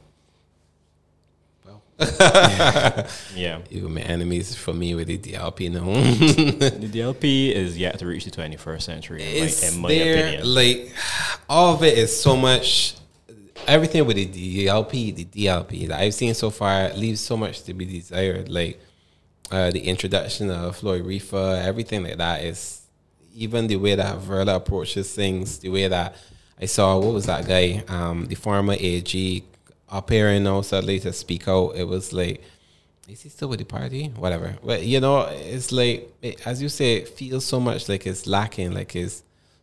[1.64, 1.80] Well.
[3.36, 3.60] Yeah.
[3.70, 5.84] You my enemies for me with the DLP now.
[6.80, 10.54] The DLP is yet to reach the 21st century, in my- in my there, opinion.
[10.54, 10.92] like
[11.48, 12.94] all of it is so much.
[13.66, 14.26] Everything with the
[14.66, 18.48] DLP, the DLP that I've seen so far leaves so much to be desired.
[18.48, 18.80] Like
[19.50, 22.82] uh, the introduction of Floyd Reifer, everything like that is
[23.34, 26.16] even the way that Verla approaches things, the way that
[26.60, 29.44] I saw what was that guy, um, the former AG
[29.88, 31.76] appearing now suddenly to speak out.
[31.76, 32.42] It was like
[33.08, 34.08] is he still with the party?
[34.16, 34.56] Whatever.
[34.64, 38.26] But you know, it's like it, as you say, it feels so much like it's
[38.26, 39.22] lacking, like it's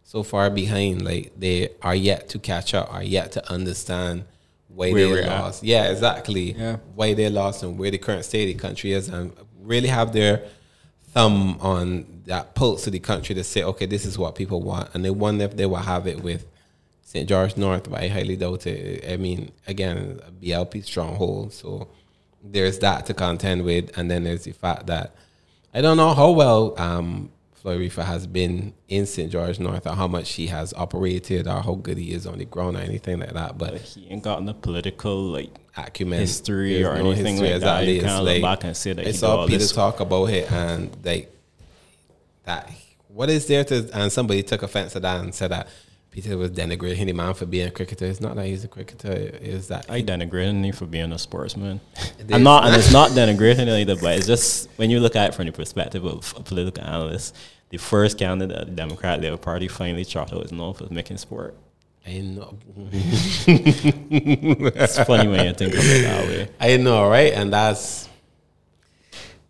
[0.09, 1.05] so far behind.
[1.05, 4.23] Like they are yet to catch up, are yet to understand
[4.67, 5.41] why Where they we're at.
[5.41, 5.63] lost.
[5.63, 6.53] Yeah, exactly.
[6.53, 6.77] Yeah.
[6.95, 10.11] Why they lost and where the current state of the country is, and really have
[10.13, 10.45] their
[11.13, 14.89] thumb on that pulse of the country to say, okay, this is what people want,
[14.93, 16.47] and they wonder if they will have it with
[17.03, 17.27] St.
[17.29, 19.03] George North, but I highly doubt it.
[19.11, 21.87] I mean, again, a BLP stronghold, so
[22.43, 25.15] there's that to contend with, and then there's the fact that
[25.73, 29.29] I don't know how well um, Floyd Reifer has been in St.
[29.29, 32.45] George North, or how much he has operated, or how good he is on the
[32.45, 33.57] ground, or anything like that.
[33.57, 37.61] But Like, he ain't gotten no political like acumen, history or no anything history, like
[37.61, 37.85] that.
[37.85, 37.95] You.
[37.95, 40.49] It's can't look back and say that I he saw all Peter talk about it,
[40.49, 41.35] and like
[42.45, 42.71] that.
[43.09, 43.89] What is there to?
[43.93, 45.67] And somebody took offense to that and said that
[46.21, 48.05] Peter was denigrating him for being a cricketer.
[48.05, 49.13] It's not that he's a cricketer.
[49.41, 51.79] It's that I denigrate him for being a sportsman.
[52.33, 55.33] I'm not, and it's not denigrating either, but it's just when you look at it
[55.33, 57.37] from the perspective of a political analyst,
[57.69, 61.55] the first candidate of the Democrat Labour Party finally out his nose for making sport.
[62.05, 62.57] I know.
[64.11, 66.49] It's funny when you think of it that way.
[66.59, 67.31] I know, right?
[67.31, 68.09] And that's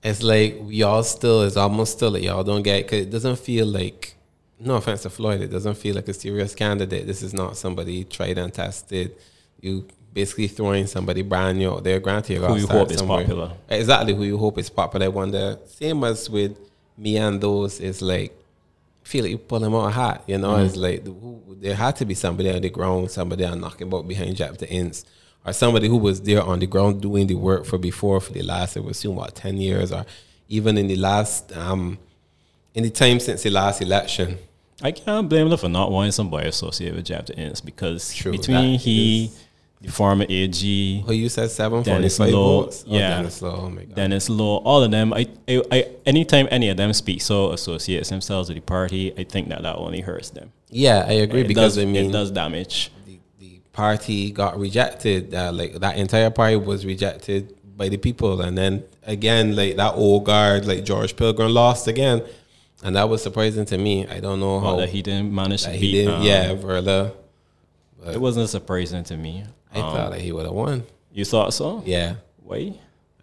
[0.04, 3.66] it's like y'all still it's almost still like y'all don't get because it doesn't feel
[3.66, 4.16] like
[4.60, 7.08] no offense to Floyd, it doesn't feel like a serious candidate.
[7.08, 9.16] This is not somebody tried and tested.
[9.62, 12.00] You basically throwing somebody brand new out there.
[12.00, 13.54] Granted, you Who you hope is popular.
[13.70, 15.06] Exactly who you hope is popular.
[15.06, 15.58] I wonder.
[15.68, 16.58] Same as with
[16.98, 18.36] me and those is like
[19.04, 20.24] feel like you pull them out of hat.
[20.28, 23.60] You know, it's like who, there had to be somebody on the ground, somebody on
[23.60, 25.04] knocking about behind Jepter Ince,
[25.46, 28.44] or somebody who was there on the ground doing the work for before for the
[28.44, 30.06] last, I would assume, what ten years, or
[30.48, 31.98] even in the last, um,
[32.76, 34.38] in the time since the last election.
[34.82, 38.80] I can't blame them for not wanting somebody associated with Jepter Ince because True, between
[38.80, 39.30] he,
[39.82, 42.86] the former AG, Who you said seven Dennis Lowe, votes?
[42.88, 43.10] Oh, yeah.
[43.18, 43.60] Dennis Lowe.
[43.66, 43.96] Oh my god.
[43.96, 45.14] Dennis Lowe, all of them.
[45.14, 49.24] I, I, I, anytime any of them speak so associates themselves with the party, I
[49.26, 50.52] think that that only hurts them.
[50.70, 52.92] yeah, I agree It because does, I mean it does damage.
[53.06, 55.34] the, the party got rejected.
[55.34, 59.94] Uh, like that entire party was rejected by the people, and then again, like that
[59.96, 62.22] old guard, like George Pilgrim, lost again,
[62.84, 64.08] and that was surprising to me.
[64.08, 66.08] I don't know Well, how that he didn't manage to beat.
[66.08, 67.12] um, yeah, Verla.
[68.08, 69.44] it wasn't surprising to me.
[69.74, 70.84] I Um, thought that he would have won.
[71.14, 71.84] you thought so?
[71.86, 72.16] Yeah.
[72.44, 72.74] Why?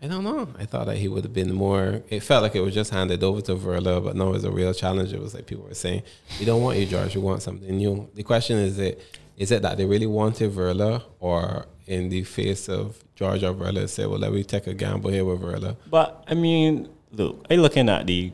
[0.03, 0.47] I don't know.
[0.59, 2.03] I thought that he would have been more.
[2.11, 4.51] It felt like it was just handed over to Verla, but no, it was a
[4.51, 5.13] real challenge.
[5.13, 6.03] It was like people were saying,
[6.39, 7.17] "We don't want you, George.
[7.17, 9.01] We want something new." The question is: it
[9.39, 13.89] is it that they really wanted Verla, or in the face of George or Verla,
[13.89, 15.77] say, "Well, let me take a gamble here with Verla"?
[15.91, 18.33] But I mean, look, I looking at the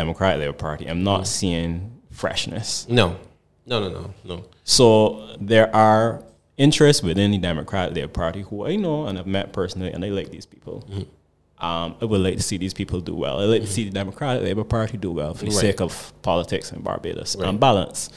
[0.00, 0.86] Democratic Labour Party.
[0.86, 2.86] I'm not seeing freshness.
[2.88, 3.16] No,
[3.66, 4.44] no, no, no, no.
[4.62, 6.22] So there are
[6.58, 10.08] interests within the Democratic Labour Party who I know and I've met personally, and I
[10.10, 10.84] like these people.
[11.58, 13.40] Um, I would like to see these people do well.
[13.40, 15.60] I like to see the Democratic Labour Party do well for the Right.
[15.66, 17.48] sake of politics in Barbados Right.
[17.48, 18.10] and balance.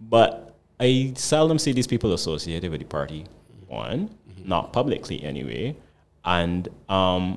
[0.00, 3.26] But I seldom see these people associated with the party.
[3.68, 4.10] One,
[4.44, 5.76] not publicly anyway,
[6.24, 7.36] and um,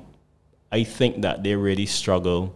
[0.72, 2.54] I think that they really struggle.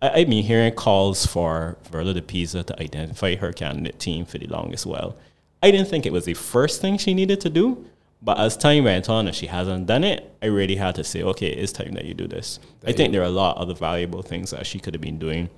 [0.00, 4.38] I, I've been hearing calls for Verla De Peiza to identify her candidate team for
[4.38, 5.16] the longest while.
[5.62, 7.84] I didn't think it was the first thing she needed to do,
[8.22, 11.22] but as time went on and she hasn't done it, I really had to say,
[11.22, 12.58] okay, it's time that you do this.
[12.86, 15.18] I think there are a lot of other valuable things that she could have been
[15.18, 15.48] doing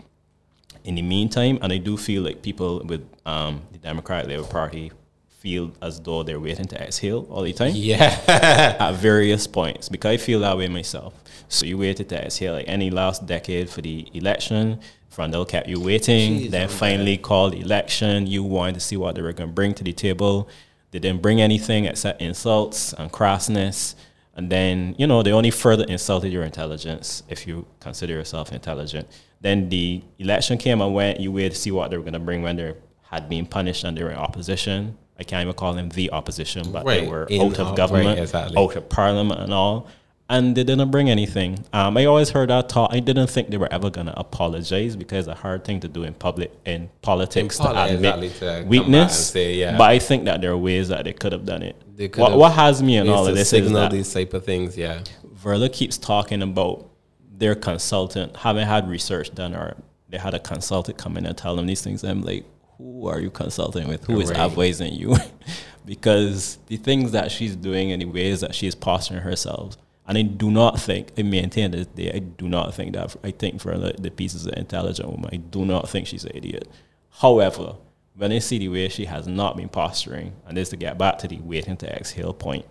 [0.85, 4.90] in the meantime, and I do feel like people with um, the Democratic Labour Party
[5.28, 8.16] feel as though they're waiting to exhale all the time Yeah,
[8.78, 11.14] at various points because I feel that way myself.
[11.53, 14.81] So you waited to exhale like any last decade for the election.
[15.15, 16.41] Freundel kept you waiting.
[16.41, 18.27] Jeez, then I'm finally called the election.
[18.27, 20.49] You wanted to see what they were going to bring to the table.
[20.93, 23.95] They didn't bring anything except insults and crassness.
[24.35, 29.07] And then, you know, they only further insulted your intelligence if you consider yourself intelligent.
[29.43, 31.21] Then the election came and went.
[31.21, 33.85] You waited to see what they were going to bring when they had been punished
[33.85, 34.97] and they were in opposition.
[35.19, 38.07] I can't even call them the opposition, but Right, they were in out of government,
[38.09, 38.57] right, exactly.
[38.57, 39.87] out of parliament and all.
[40.33, 41.64] And they didn't bring anything.
[41.73, 42.90] Um, I always heard that talk.
[42.92, 45.88] I didn't think they were ever going to apologize because it's a hard thing to
[45.88, 49.31] do in public, in politics, poli- to admit exactly, to weakness.
[49.31, 49.77] say, yeah.
[49.77, 51.77] But I think that there are ways that they could have done it.
[51.97, 54.33] They could What, what has me in all of this is signal that these type
[54.35, 54.77] of things.
[54.77, 55.03] Yeah,
[55.45, 56.88] Verla keeps talking about
[57.31, 59.77] their consultant having had research done or
[60.09, 62.05] they had a consultant come in and tell them these things.
[62.05, 62.45] I'm like,
[62.79, 64.05] who are you consulting with?
[64.07, 64.38] Who is Right.
[64.38, 65.16] advising you?
[65.85, 70.23] because the things that she's doing and the ways that she's posturing herself, and I
[70.23, 73.95] do not think, I maintain this day, I do not think that, I think Verla,
[74.01, 75.31] De Peiza is an intelligent woman.
[75.33, 76.69] I do not think she's an idiot.
[77.11, 77.77] However,
[78.17, 81.19] when I see the way she has not been posturing, and this to get back
[81.19, 82.67] to the waiting to exhale point,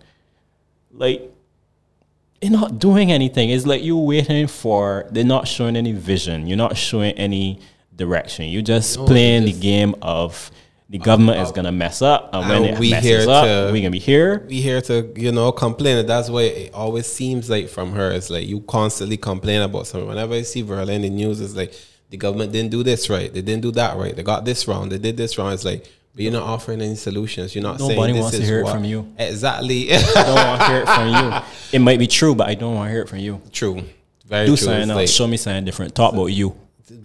[0.91, 1.32] like
[2.41, 3.50] you're not doing anything.
[3.52, 5.08] It's like you're waiting for.
[5.12, 6.48] They're not showing any vision.
[6.48, 7.60] You're not showing any
[7.96, 8.46] direction.
[8.50, 10.52] You're just No, playing just- the game of
[10.91, 13.69] the government is uh, gonna mess up, and when And it we messes up, to-
[13.71, 14.45] we're gonna be here.
[14.47, 15.97] we here to you know complain.
[15.97, 19.88] And that's why it always seems like from her, it's like you constantly complain about
[19.88, 20.08] something.
[20.08, 21.73] Whenever I see Verla in the news, it's like
[22.10, 24.89] the government didn't do this right, they didn't do that right, they got this wrong,
[24.89, 25.54] they did this wrong.
[25.54, 25.89] It's like.
[26.13, 27.56] But you're not offering any solutions.
[27.56, 29.08] You're not saying Nobody this wants to hear it what- from you.
[29.17, 29.93] Exactly.
[29.93, 31.39] I don't want to hear it from you.
[31.71, 33.39] It might be true, but I don't want to hear it from you.
[33.54, 33.82] true.
[34.25, 34.65] Very Do true.
[34.65, 34.97] something else.
[34.97, 35.95] like- Show me something different.
[35.95, 36.54] Talk about you.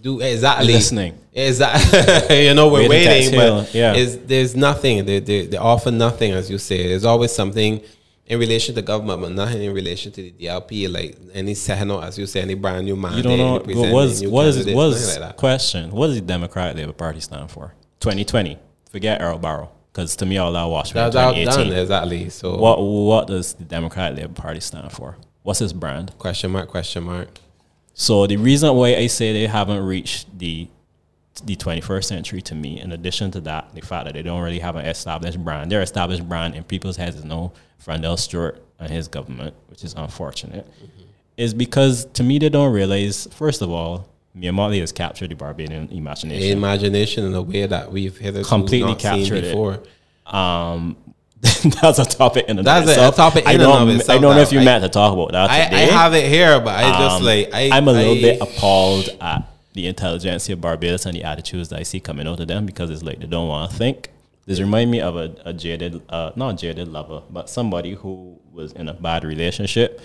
[0.01, 1.17] Do exactly Listening.
[1.33, 2.45] Exactly.
[2.47, 3.93] you know, we're Waiting but yeah.
[3.93, 5.05] is there's nothing.
[5.05, 6.87] They, they they offer nothing, as you say.
[6.87, 7.81] There's always something
[8.27, 10.91] in relation to government, but nothing in relation to the DLP.
[10.91, 11.55] Like any
[11.91, 13.17] out, as you say, any brand new man.
[13.17, 13.53] You don't know
[13.91, 15.91] what is what is what is like question?
[15.91, 17.73] What does the Democratic Labour Party stand for?
[17.99, 18.59] 2020.
[18.91, 21.45] Forget Errol Barrow, because to me all that was out 2018.
[21.45, 22.29] done exactly.
[22.29, 25.17] So What what does the Democratic Labour Party stand for?
[25.43, 26.13] What's his brand?
[26.17, 26.69] question mark?
[26.69, 27.39] Question mark.
[27.99, 30.67] So the reason why I say they haven't reached the
[31.43, 34.57] the 21st century to me, in addition to that, the fact that they don't really
[34.59, 35.71] have an established brand.
[35.71, 39.93] Their established brand in people's heads is no Freundel Stuart and his government, which is
[39.95, 40.67] unfortunate,
[41.37, 45.89] is because to me they don't realize, first of all, Mottley has captured the Barbadian
[45.89, 46.57] imagination.
[46.57, 49.51] Imagination in a way that we've hitherto Completely not seen captured it.
[49.51, 49.81] before.
[50.27, 50.97] Um,
[51.81, 53.15] that's a topic in and That's of a- itself.
[53.15, 55.13] topic I in don't, and of I don't know if you I- meant to talk
[55.13, 57.91] about that I, I have it here, but I just Um, like I, I'm a
[57.91, 61.99] little I- bit appalled at the intelligence of Barbados and the attitudes that I see
[61.99, 64.09] coming out of them because it's like they don't want to think.
[64.47, 68.71] This remind me of a, a jaded, uh, not jaded lover, but somebody who was
[68.71, 69.99] in a bad relationship,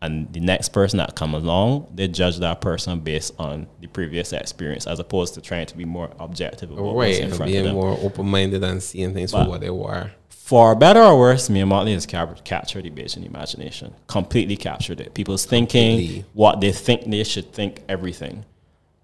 [0.00, 4.32] and the next person that come along, they judge that person based on the previous
[4.32, 7.62] experience, as opposed to trying to be more objective about right in and front of
[7.64, 10.12] being more open minded and seeing things But- for what they were.
[10.48, 13.94] For better or worse, Mia Mottley has cap- captured the Bajan imagination.
[14.06, 15.12] Completely captured it.
[15.12, 16.24] People's thinking, Completely.
[16.32, 18.46] what they think they should think, everything.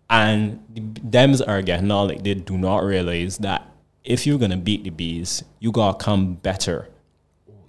[0.08, 3.68] And the Dems are getting all like they do not realize that
[4.04, 6.88] if you're gonna beat the bees, you gotta come better.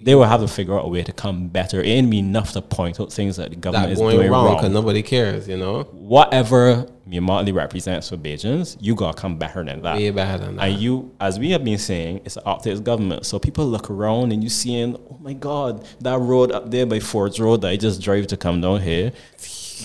[0.02, 1.82] They will have to figure out a way to come better.
[1.82, 4.72] It ain't enough to point out things that the government That is doing wrong because
[4.72, 5.84] nobody cares, you know.
[5.84, 9.96] Whatever Mottley represents for Bajans, you gotta come better than that.
[9.96, 10.64] Way better than that.
[10.64, 13.26] And you, as we have been saying, it's an optics government.
[13.26, 17.00] So people look around and you seeing, oh my God, that road up there by
[17.00, 19.12] Ford's Road that I just drove to come down here,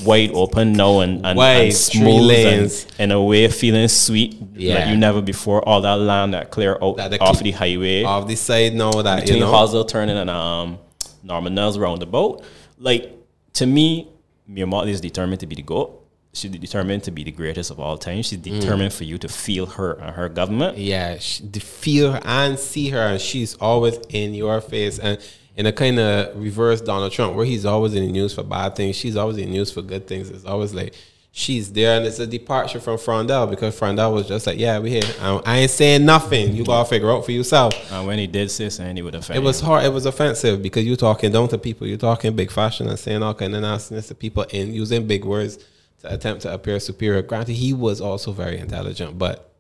[0.05, 2.87] wide open now and, and, Wide, and three smooth lanes.
[2.99, 4.91] and in a way feeling sweet like Yeah.
[4.91, 5.67] you never before.
[5.69, 8.91] All that land that clear out That the off the highway Off the side now
[8.91, 9.53] that between you know.
[9.53, 10.79] Hosel turning and um
[11.23, 12.43] Norman Niles roundabout.
[12.79, 13.13] Like
[13.55, 14.09] to me,
[14.47, 15.97] Mia Mottley is determined to be the GOAT.
[16.33, 18.23] She's determined to be the greatest of all time.
[18.23, 18.61] She's Mm.
[18.61, 20.79] determined for you to feel her and her government.
[20.79, 25.19] yeah, sh to feel her and see her, and she's always in your face, and
[25.57, 28.77] in a kind of reverse Donald Trump, where he's always in the news for bad
[28.77, 30.31] things, she's always in the news for good things.
[30.31, 30.95] It's always like
[31.33, 34.91] she's there, and it's a departure from Freundel because Freundel was just like, "Yeah, we
[34.91, 35.03] here.
[35.21, 36.55] I, I ain't saying nothing.
[36.55, 39.31] You gotta figure out for yourself." And when he did say something, he would have
[39.31, 39.85] It was hard.
[39.85, 41.87] It was offensive because you're talking down to people.
[41.87, 45.25] You're talking big fashion and saying all kind of nastiness to people and using big
[45.25, 45.59] words
[46.01, 47.23] to attempt to appear superior.
[47.23, 49.51] Granted, he was also very intelligent, but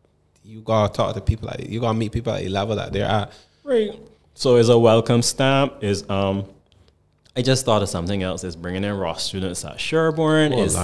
[0.44, 3.04] you gotta talk to people like you gotta meet people at the level that they're
[3.08, 3.32] at.
[3.62, 3.98] Right.
[4.40, 6.46] So it's a welcome stamp is um
[7.36, 10.78] I just thought of something else is bringing in Ross students at Sherbourne Oh, is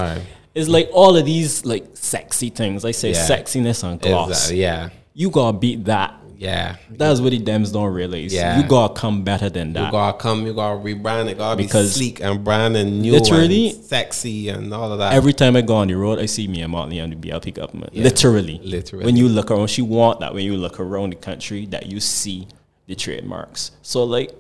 [0.55, 2.85] is like all of these like sexy things.
[2.85, 3.27] I say Yeah.
[3.27, 4.29] sexiness and gloss.
[4.29, 4.61] Exactly.
[4.61, 6.13] Yeah, You gotta beat that.
[6.37, 6.77] yeah.
[6.91, 8.35] That's what the Dems don't realize.
[8.35, 8.61] Yeah.
[8.61, 9.87] You gotta come better than that.
[9.87, 10.47] You gotta come.
[10.47, 11.39] You gotta rebrand it.
[11.39, 15.15] Gotta Because be sleek and brand and new, literally, and sexy and all of that.
[15.15, 17.95] Every time I go on the road, I see Mia Mottley and the BLP government.
[17.95, 18.05] Yeah.
[18.05, 18.61] Literally.
[18.63, 19.07] Literally.
[19.07, 22.01] When you look around, she want that when you look around the country that you
[22.01, 22.49] see
[22.87, 23.73] the trademarks.
[23.83, 24.33] So like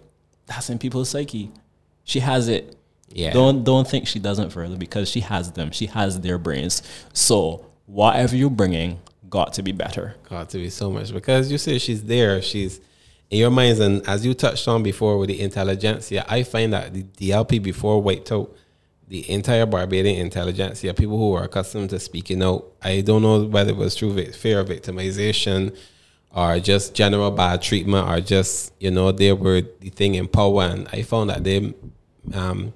[0.46, 1.50] that's in people's psyche.
[2.04, 2.76] She has it.
[3.08, 3.32] Yeah.
[3.32, 5.70] Don't don't think she doesn't further because she has them.
[5.70, 6.82] She has their brains.
[7.12, 10.14] So whatever you're bringing got to be better.
[10.28, 12.40] got to be so much because you say she's there.
[12.42, 12.80] She's
[13.30, 16.94] in your minds, and as you touched on before with the intelligentsia, I find that
[16.94, 18.54] the DLP before wiped out
[19.08, 22.64] the entire Barbadian intelligentsia, people who were accustomed to speaking out.
[22.82, 25.76] I don't know whether it was through fear of victimization
[26.34, 30.64] or just general bad treatment or just, you know, they were the thing in power.
[30.64, 31.72] And I found that they,
[32.34, 32.72] um,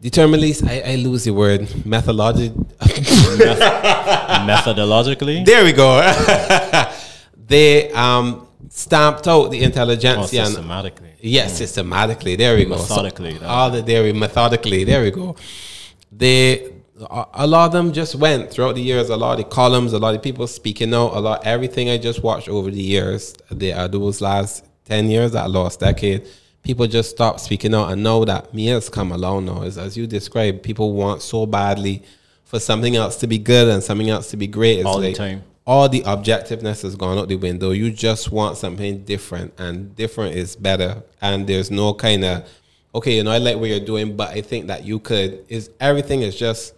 [0.00, 2.48] determinedly, I, I lose the word, methodology.
[4.50, 6.00] Methodologically, There we go.
[7.46, 10.40] they um, stamped out the intelligentsia.
[10.40, 11.08] and- systematically.
[11.24, 12.34] Yes, systematically.
[12.34, 12.76] There we go.
[12.78, 14.82] So Methodically, that- all the there we methodically.
[14.84, 15.36] There we go.
[16.10, 16.72] They
[17.10, 19.08] a lot of them just went throughout the years.
[19.08, 21.14] A lot of the columns, a lot of people speaking out.
[21.14, 23.34] A lot everything I just watched over the years.
[23.50, 26.28] The uh, those last ten years, that last decade.
[26.62, 29.62] People just stopped speaking out and know that Mia has come along now.
[29.62, 32.02] As, as you described, people want so badly
[32.44, 34.78] for something else to be good and something else to be great.
[34.78, 35.42] It's All the time.
[35.66, 37.72] all the objectiveness has gone out the window.
[37.72, 41.02] You just want something different, and different is better.
[41.20, 42.48] And there's no kind of
[42.94, 45.44] okay, you know, I like what you're doing, but I think that you could.
[45.48, 46.74] Is everything is just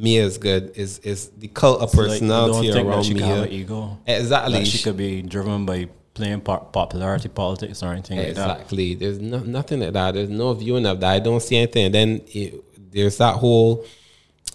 [0.00, 0.72] Mia is good.
[0.76, 3.14] Is is the cult of Like, you personality don't think that around me?
[3.14, 3.98] could have ego.
[4.06, 4.52] Exactly.
[4.60, 8.50] That she could be driven by playing par- popularity politics or anything like that.
[8.60, 8.94] Exactly.
[8.94, 10.14] There's no, nothing like that.
[10.14, 11.10] There's no viewing of that.
[11.12, 11.86] I don't see anything.
[11.86, 13.84] And then it, there's that whole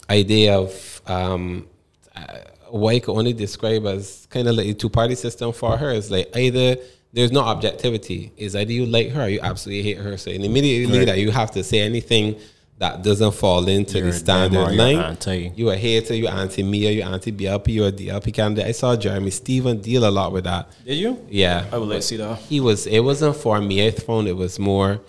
[0.09, 1.67] idea of um,
[2.15, 2.37] uh,
[2.69, 5.91] what I could only describe as kind of like a two party system for her.
[5.91, 6.77] It's like either
[7.11, 8.31] there's no objectivity.
[8.37, 10.17] Is either you like her or you absolutely hate her.
[10.17, 11.05] So immediately Right.
[11.07, 12.35] that you have to say anything
[12.83, 14.97] that doesn't fall into You're the a standard Dem or you're line.
[14.97, 15.53] anti.
[15.55, 18.67] You a hater, you anti Mia, you anti BLP, you're a DLP candidate.
[18.67, 20.67] I saw Jeremy Steven deal a lot with that.
[20.83, 21.25] Did you?
[21.29, 21.65] Yeah.
[21.71, 22.39] I would like to see that.
[22.39, 22.85] He was.
[22.85, 23.87] It wasn't for me.
[23.87, 23.91] I
[24.27, 24.99] it was more.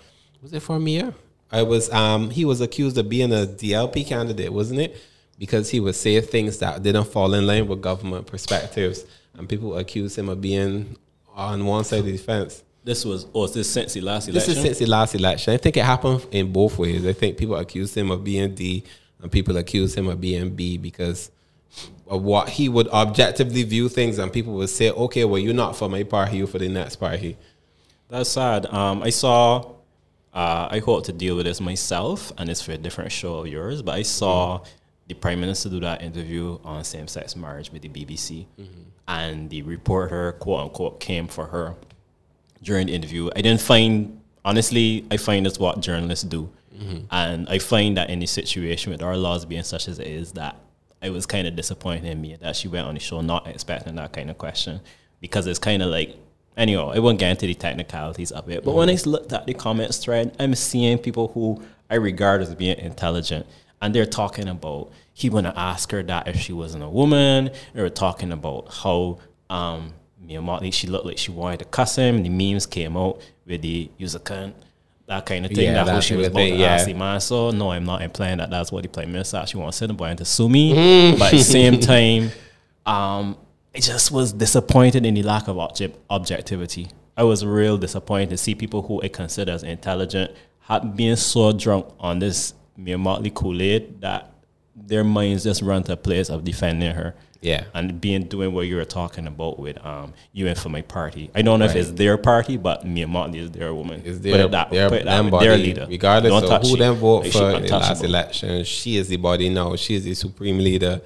[0.41, 1.03] Was it for me?
[1.51, 1.91] I was.
[1.91, 2.29] Um.
[2.29, 4.95] He was accused of being a DLP candidate, wasn't it?
[5.37, 9.03] Because he would say things that didn't fall in line with government perspectives,
[9.33, 10.95] and people accused him of being
[11.35, 12.63] on one side of the fence.
[12.85, 14.53] This was, oh, is this since the last election?
[14.53, 15.51] This is since the last election.
[15.55, 17.03] I think it happened in both ways.
[17.03, 18.83] I think people accused him of being D,
[19.19, 21.31] and people accused him of being B because
[22.07, 25.75] of what he would objectively view things, and people would say, "Okay, well, you're not
[25.75, 27.37] for my party, you're for the next party."
[28.07, 28.67] That's sad.
[28.67, 29.71] Um, I saw.
[30.31, 33.47] Uh, I hope to deal with this myself, and it's for a different show of
[33.47, 33.81] yours.
[33.81, 34.61] But I saw
[35.07, 38.45] the prime minister do that interview on same-sex marriage with the BBC,
[39.07, 41.75] and the reporter, quote unquote, came for her
[42.65, 43.29] during the interview.
[43.35, 46.49] I didn't find, honestly, I find that's what journalists do,
[47.11, 50.33] and I find that in the situation with our laws being such as it is,
[50.33, 50.57] that
[51.01, 53.95] I was kind of disappointed in Mia that she went on the show not expecting
[53.95, 54.81] that kind of question
[55.21, 56.17] because it's kind of like
[56.57, 58.63] Anyhow, I won't get into the technicalities of it.
[58.63, 62.55] But when I looked at the comments thread, I'm seeing people who I regard as
[62.55, 63.45] being intelligent.
[63.81, 67.51] And they're talking about he wanna ask her that if she wasn't a woman.
[67.73, 69.93] They were talking about how um
[70.25, 72.23] Mia Mottley, she looked like she wanted to cuss him.
[72.23, 74.53] The memes came out with the user cunt,
[75.07, 75.65] that kind of thing.
[75.65, 76.93] Yeah, that, that she was about thing, to ask yeah.
[76.93, 77.19] the man.
[77.19, 80.13] So no, I'm not implying that that's what the prime minister actually wants to boy
[80.15, 81.15] to sue me.
[81.17, 82.31] but at the same time,
[82.85, 83.37] um,
[83.75, 86.87] I just was disappointed in the lack of object- objectivity.
[87.17, 91.51] I was real disappointed to see people who I consider as intelligent had been so
[91.51, 94.31] drunk on this Mottley Kool Aid that
[94.75, 97.15] their minds just run to a place of defending her.
[97.45, 97.63] Yeah.
[97.75, 101.29] And being doing what you were talking about with um you and for my party.
[101.35, 104.01] I don't know if it's their party, but Mia Mottley is their woman.
[104.03, 105.85] Is Put their, it that, their, put it that them body, their leader.
[105.89, 106.75] regardless Don't of who she.
[106.77, 109.75] them vote Like, for in the last election, she is the body now.
[109.75, 111.01] She is the supreme leader.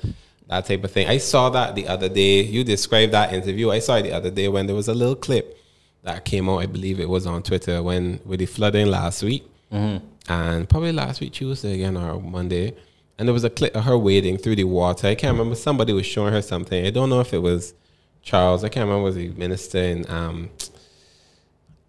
[0.48, 1.08] That type of thing.
[1.08, 2.42] I saw that the other day.
[2.42, 3.70] You described that interview.
[3.70, 5.58] I saw it the other day when there was a little clip
[6.04, 6.60] that came out.
[6.60, 10.32] I believe it was on Twitter when with the flooding last week, Mm-hmm.
[10.32, 12.74] and probably last week Tuesday again or Monday.
[13.20, 15.08] And there was a clip of her wading through the water.
[15.08, 15.56] I can't remember.
[15.56, 16.86] Somebody was showing her something.
[16.86, 17.74] I don't know if it was
[18.22, 18.64] Charles.
[18.64, 19.04] I can't remember.
[19.04, 20.10] Was he minister in?
[20.10, 20.50] Um,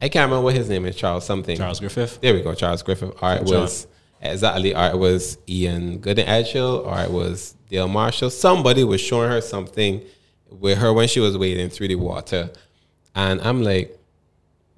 [0.03, 0.97] I can't remember what his name is.
[0.97, 1.57] Charles something.
[1.57, 2.20] Charles Griffith.
[2.20, 3.11] There we go, Charles Griffith.
[3.22, 3.87] All right, was
[4.20, 8.31] exactly, or it was Ian Gooding-Edghill, or it was Dale Marshall.
[8.31, 10.03] Somebody was showing her something
[10.51, 12.51] with her when she was wading through the water.
[13.14, 13.97] And I'm like,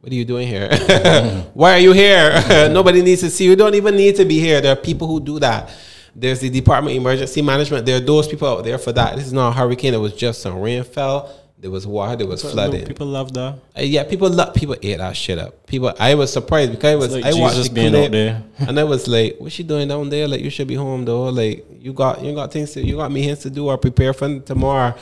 [0.01, 0.69] what are you doing here?
[1.55, 2.33] Why are you here?
[2.71, 3.51] Nobody needs to see you.
[3.51, 4.61] You don't even need to be here.
[4.61, 5.73] There are people who do that.
[6.15, 7.87] There's the Department of Emergency Management.
[7.87, 9.17] There are those people out there for that.
[9.17, 9.95] This is not a hurricane.
[9.95, 11.35] It was just some rain fell.
[11.59, 12.17] There was water.
[12.17, 12.87] There was flooding.
[12.87, 13.55] People love that.
[13.77, 15.67] Uh, yeah, people love people ate that shit up.
[15.67, 18.43] People, I was surprised because I was like I watched the being clip out there.
[18.59, 20.27] and I was like, "What's she doing down there?
[20.27, 21.29] Like, you should be home though.
[21.29, 24.41] Like, you got you got things to you got meetings to do or prepare for
[24.41, 24.95] tomorrow."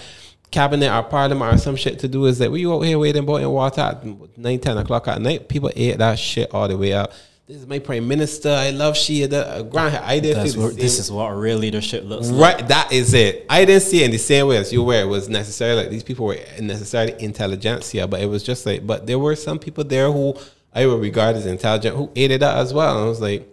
[0.50, 3.48] cabinet or parliament or some shit to do is that we out here waiting boiling
[3.48, 5.48] water at 9, 10 o'clock at night.
[5.48, 7.12] People ate that shit all the way out.
[7.50, 8.48] This is my prime minister.
[8.48, 9.26] I love she.
[9.26, 9.96] The uh, grand.
[9.96, 12.58] I didn't feel what, this is what real leadership looks like.
[12.58, 13.44] Right, that is it.
[13.50, 15.00] I didn't see it in the same way as you were.
[15.00, 19.08] It was necessarily like these people were necessarily intelligentsia, but it was just like, but
[19.08, 20.36] there were some people there who
[20.72, 22.94] I would regard as intelligent who ate it up as well.
[22.96, 23.48] And I was like,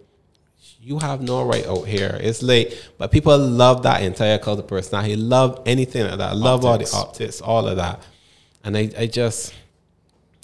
[0.80, 2.20] you have no right out here.
[2.22, 2.80] It's late.
[2.98, 5.16] but people love that entire cult of personality.
[5.16, 6.36] Love anything like that.
[6.36, 6.94] Love Optics.
[6.94, 8.00] all the optics, all of that.
[8.62, 9.52] And I, I just,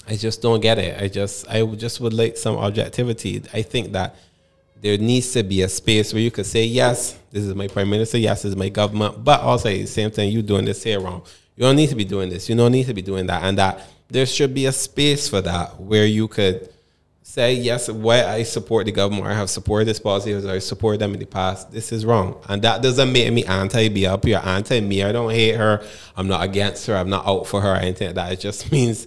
[0.08, 1.00] I just don't get it.
[1.00, 3.42] I just, I just would like some objectivity.
[3.52, 4.16] I think that
[4.80, 7.88] there needs to be a space where you could say, yes, this is my prime
[7.88, 11.00] minister, yes, this is my government, but also the same time, you doing this here
[11.00, 11.22] wrong.
[11.56, 12.48] You don't need to be doing this.
[12.48, 13.44] You don't need to be doing that.
[13.44, 16.68] And that there should be a space for that where you could
[17.22, 20.98] say, yes, why I support the government I have supported this policy or I support
[20.98, 22.38] them in the past, this is wrong.
[22.48, 25.08] And that doesn't make me anti BLP or anti Mia.
[25.08, 25.82] I don't hate her.
[26.16, 26.94] I'm not against her.
[26.94, 28.32] I'm not out for her or anything like that.
[28.32, 29.06] It just means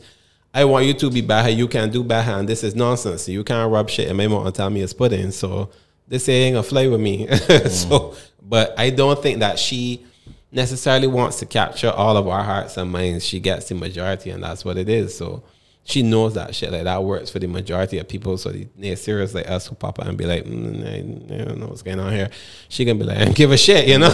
[0.57, 1.49] I want you to be better.
[1.49, 3.29] You can't do better, and this is nonsense.
[3.29, 5.29] You can't rub shit in my mouth and tell me it's pudding.
[5.29, 5.69] So
[6.07, 7.27] this ain't gonna fly with me.
[7.69, 10.03] so, but I don't think that she
[10.51, 13.23] necessarily wants to capture all of our hearts and minds.
[13.23, 15.15] She gets the majority, and that's what it is.
[15.15, 15.43] So
[15.89, 18.37] she knows that shit like that works for the majority of people.
[18.37, 20.97] So the naysayers like us who pop out and be like, mm, I,
[21.33, 22.29] I don't know what's going on here.
[22.67, 24.09] She can be like, I don't give a shit, you know.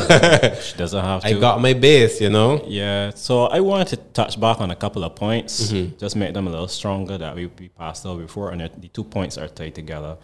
[0.62, 1.28] She doesn't have to.
[1.30, 2.64] I got my base, you know.
[2.68, 5.98] Yeah, so I wanted to touch back on a couple of points, Mm-hmm.
[5.98, 9.04] just make them a little stronger that we, we passed over before, and the two
[9.04, 10.18] points are tied together.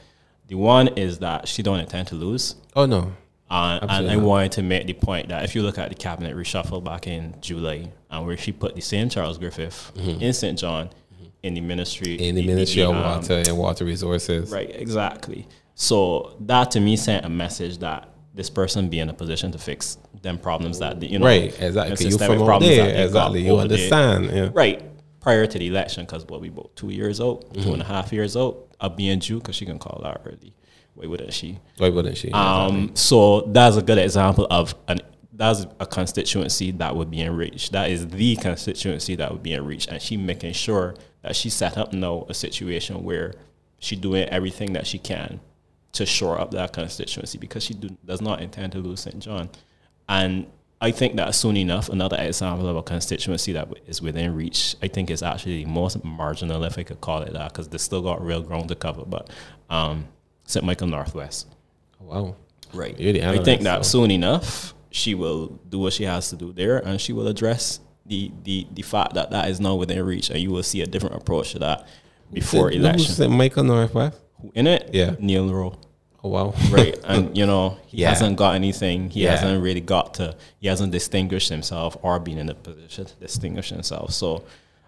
[0.50, 3.12] The one is that she don't intend to lose, Oh no,
[3.50, 6.36] uh, and I wanted to make the point that if you look at the cabinet
[6.38, 10.60] reshuffle back in July, and where she put the same Charles Griffith in St.
[10.60, 10.90] John
[11.44, 12.24] in the ministry Mm-hmm.
[12.24, 14.52] in the Ministry of um, Water and Water Resources.
[14.52, 15.48] Right, exactly.
[15.76, 19.58] So that to me sent a message that this person be in a position to
[19.58, 22.08] fix them problems that the, you know, Right, exactly.
[22.10, 23.46] You from out problems there, that exactly.
[23.46, 24.50] You understand, yeah.
[24.54, 24.84] Right,
[25.22, 27.62] prior to the election, because what we about two years old Mm-hmm.
[27.64, 30.54] two and a half years out of being due, because she can call that early.
[30.96, 31.60] Why wouldn't she?
[31.78, 32.32] Why wouldn't she?
[32.32, 35.00] Um, so that's a good example of an
[35.32, 37.72] that's a constituency that would be enriched.
[37.72, 41.78] That is the constituency that would be enriched, and she making sure that she set
[41.78, 43.34] up now a situation where
[43.80, 45.40] she doing everything that she can
[45.92, 49.20] to shore up that constituency because she do, does not intend to lose St.
[49.20, 49.50] John,
[50.08, 50.48] and
[50.82, 54.88] I think that soon enough, another example of a constituency that is within reach, I
[54.88, 58.02] think is actually the most marginal, if I could call it that, because they still
[58.02, 59.04] got real ground to cover.
[59.06, 59.30] But
[59.70, 60.08] um,
[60.46, 60.66] St.
[60.66, 61.48] Michael Northwest.
[62.00, 62.36] wow.
[62.74, 62.96] Right.
[63.00, 64.00] I think that so.
[64.00, 67.80] soon enough she will do what she has to do there, and she will address
[68.10, 70.86] the the the fact that that is now within reach, and you will see a
[70.88, 71.88] different approach to that
[72.34, 73.14] before Who's election.
[73.14, 73.32] St.
[73.32, 74.18] Michael Northwest?
[74.42, 75.16] Who in it, Yeah.
[75.20, 75.78] Neil Rowe.
[76.24, 76.54] Oh wow.
[76.70, 78.10] Right, and you know he Yeah.
[78.10, 79.10] hasn't got anything.
[79.10, 79.32] He Yeah.
[79.38, 80.36] hasn't really got to.
[80.60, 84.12] He hasn't distinguished himself or been in a position to distinguish himself.
[84.14, 84.44] So,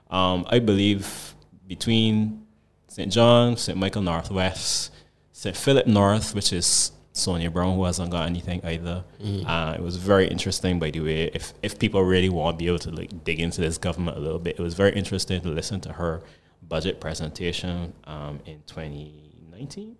[0.09, 1.35] um, I believe
[1.67, 2.41] between
[2.89, 3.11] St.
[3.11, 3.77] John, St.
[3.77, 4.91] Michael Northwest,
[5.31, 5.55] St.
[5.55, 6.91] Philip North, which is
[7.21, 9.03] Sonia Browne, who hasn't got anything either.
[9.45, 11.23] Uh, it was very interesting, by the way.
[11.33, 14.19] If if people really want to be able to like dig into this government a
[14.19, 16.21] little bit, it was very interesting to listen to her
[16.67, 19.95] budget presentation um, in 2019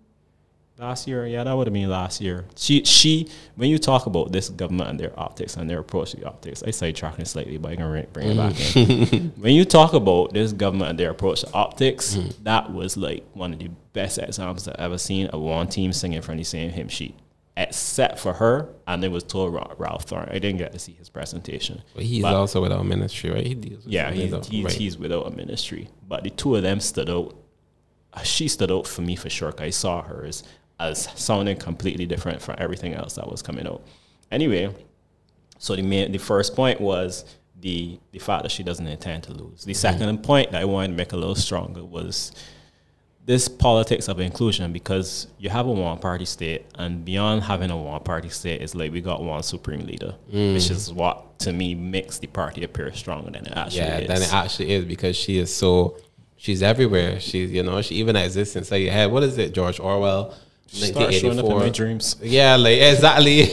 [0.82, 1.26] last year.
[1.28, 2.46] Yeah, that would have been last year.
[2.56, 6.18] She she when you talk about this government and their optics and their approach to
[6.18, 9.14] the optics, I sidetracking slightly, but I can bring it back mm.
[9.14, 9.30] in.
[9.38, 12.34] when you talk about this government and their approach to optics, mm.
[12.44, 16.22] that was like one of the best examples I've ever seen of one team singing
[16.22, 17.16] from the same hymn sheet.
[17.58, 20.30] Except for her, and it was told Ralph Thorne.
[20.32, 21.84] I didn't get to see his presentation.
[21.94, 23.46] But he's But- also without ministry, right?
[23.46, 24.74] He deals with yeah, he's, though, he's, right.
[24.74, 25.90] he's without a ministry.
[26.08, 27.36] But the two of them stood out.
[28.24, 29.54] She stood out for me for sure.
[29.58, 30.44] I saw hers
[30.82, 33.82] as sounding completely different from everything else that was coming out.
[34.32, 34.74] Anyway,
[35.60, 37.26] so the main, the first point was
[37.60, 39.64] the the fact that she doesn't intend to lose.
[39.64, 39.78] The mm-hmm.
[39.78, 42.32] second point that I wanted to make a little stronger was
[43.24, 47.78] this politics of inclusion because you have a one party state and beyond having a
[47.78, 50.56] one party state it's like we got one supreme leader mm.
[50.56, 54.08] which is what to me makes the party appear stronger than it actually yeah, is
[54.08, 55.96] then it actually is because she is so
[56.42, 57.20] she's everywhere.
[57.20, 59.12] She's you know she even exists inside your head.
[59.12, 60.34] What is it, George Orwell?
[60.72, 63.44] Start showing up in my dreams Yeah, like exactly.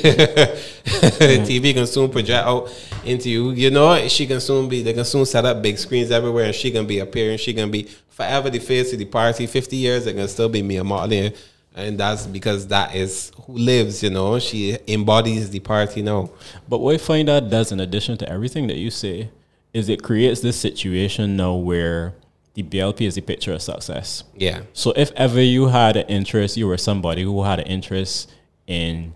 [0.84, 2.72] TV can soon project out
[3.04, 3.50] into you.
[3.50, 4.82] You know, she can soon be.
[4.82, 7.38] They can soon set up big screens everywhere, and she can be appearing.
[7.38, 9.46] She can be forever the face of the party.
[9.48, 11.36] Fifty years, it can still be Mia Mottley,
[11.74, 14.00] and that's because that is who lives.
[14.00, 16.30] You know, she embodies the party now.
[16.68, 19.30] But what I find that does, in addition to everything that you say,
[19.74, 22.14] is it creates this situation now where
[22.58, 24.24] the BLP is the picture of success.
[24.34, 28.32] Yeah, So if ever you had an interest, you were somebody who had an interest
[28.66, 29.14] in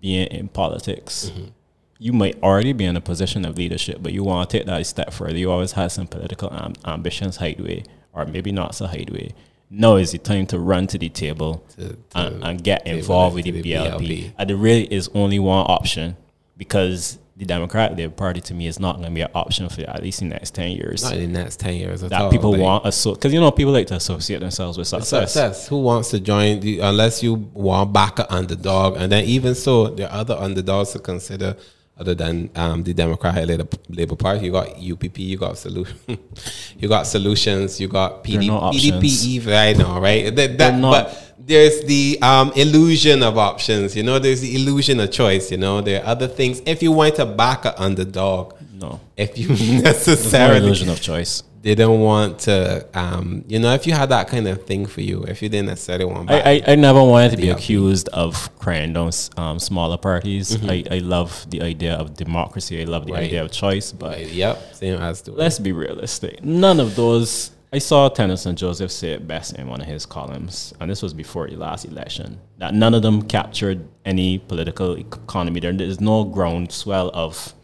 [0.00, 1.50] being in politics, mm-hmm.
[2.00, 4.80] you might already be in a position of leadership, but you want to take that
[4.80, 5.38] a step further.
[5.38, 9.34] You always had some political am- ambitions hideaway, or maybe not so hideaway.
[9.70, 13.36] Now is the time to run to the table To- to and, and get involved
[13.36, 14.00] with the the BLP.
[14.00, 14.32] BLP.
[14.36, 16.16] And there really is only one option
[16.56, 20.02] because the Democratic Party to me is not going to be an option for at
[20.02, 21.02] least the next 10 years.
[21.02, 22.30] Not in the next ten years at that all.
[22.30, 25.32] people like, want a so because you know people like to associate themselves with success.
[25.32, 25.68] success.
[25.68, 26.60] Who wants to join?
[26.60, 30.92] The, unless you want back an underdog, and then even so, there are other underdogs
[30.92, 31.56] to consider
[32.00, 34.46] other than um, the Democratic Labor, Labor Party.
[34.46, 35.96] You got UPP, you got solution,
[36.78, 39.46] you got solutions, you got PD, no PDP.
[39.54, 40.24] I know, right?
[40.34, 40.90] That, that, They're not.
[40.90, 43.94] but there's the um, illusion of options.
[43.94, 45.50] You know, there's the illusion of choice.
[45.50, 46.62] You know, there are other things.
[46.64, 51.00] If you want to back an underdog, No, if you there's no necessarily illusion of
[51.00, 51.42] choice.
[51.62, 55.24] Didn't want to, um, you know, if you had that kind of thing for you,
[55.24, 58.92] if you didn't necessarily want I, I, I never wanted to be accused of crying
[58.94, 60.56] down um, smaller parties.
[60.56, 60.70] Mm-hmm.
[60.70, 62.80] I, I love the idea of democracy.
[62.80, 63.24] I love the Right.
[63.24, 63.92] idea of choice.
[63.92, 66.42] But Right, yep, same as the let's be realistic.
[66.44, 67.50] None of those.
[67.72, 71.12] I saw Tennyson Joseph say it best in one of his columns, and this was
[71.14, 72.40] before the last election.
[72.58, 75.60] That none of them captured any political economy.
[75.60, 77.54] There is no groundswell of.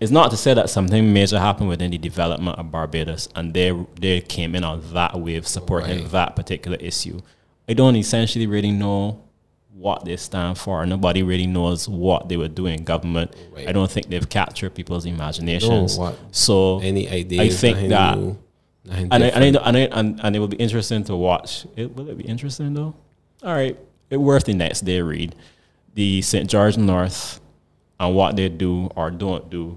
[0.00, 3.72] It's not to say that something major happened within the development of Barbados, and they
[4.00, 6.10] they came in on that wave supporting Right.
[6.12, 7.20] that particular issue.
[7.68, 9.20] I don't essentially really know
[9.74, 10.84] what they stand for.
[10.86, 13.34] Nobody really knows what they would do in government.
[13.54, 13.68] Right.
[13.68, 15.96] I don't think they've captured people's imaginations.
[15.98, 17.40] what- So any ideas.
[17.40, 18.36] I think that, new,
[18.90, 19.28] and I, and, I,
[19.68, 21.66] and, I, and and it will be interesting to watch.
[21.76, 22.94] It, will it be interesting though?
[23.44, 23.76] All right,
[24.10, 25.34] it worth the next day read
[25.94, 26.48] the St.
[26.48, 27.40] George North
[28.00, 29.76] and what they do or don't do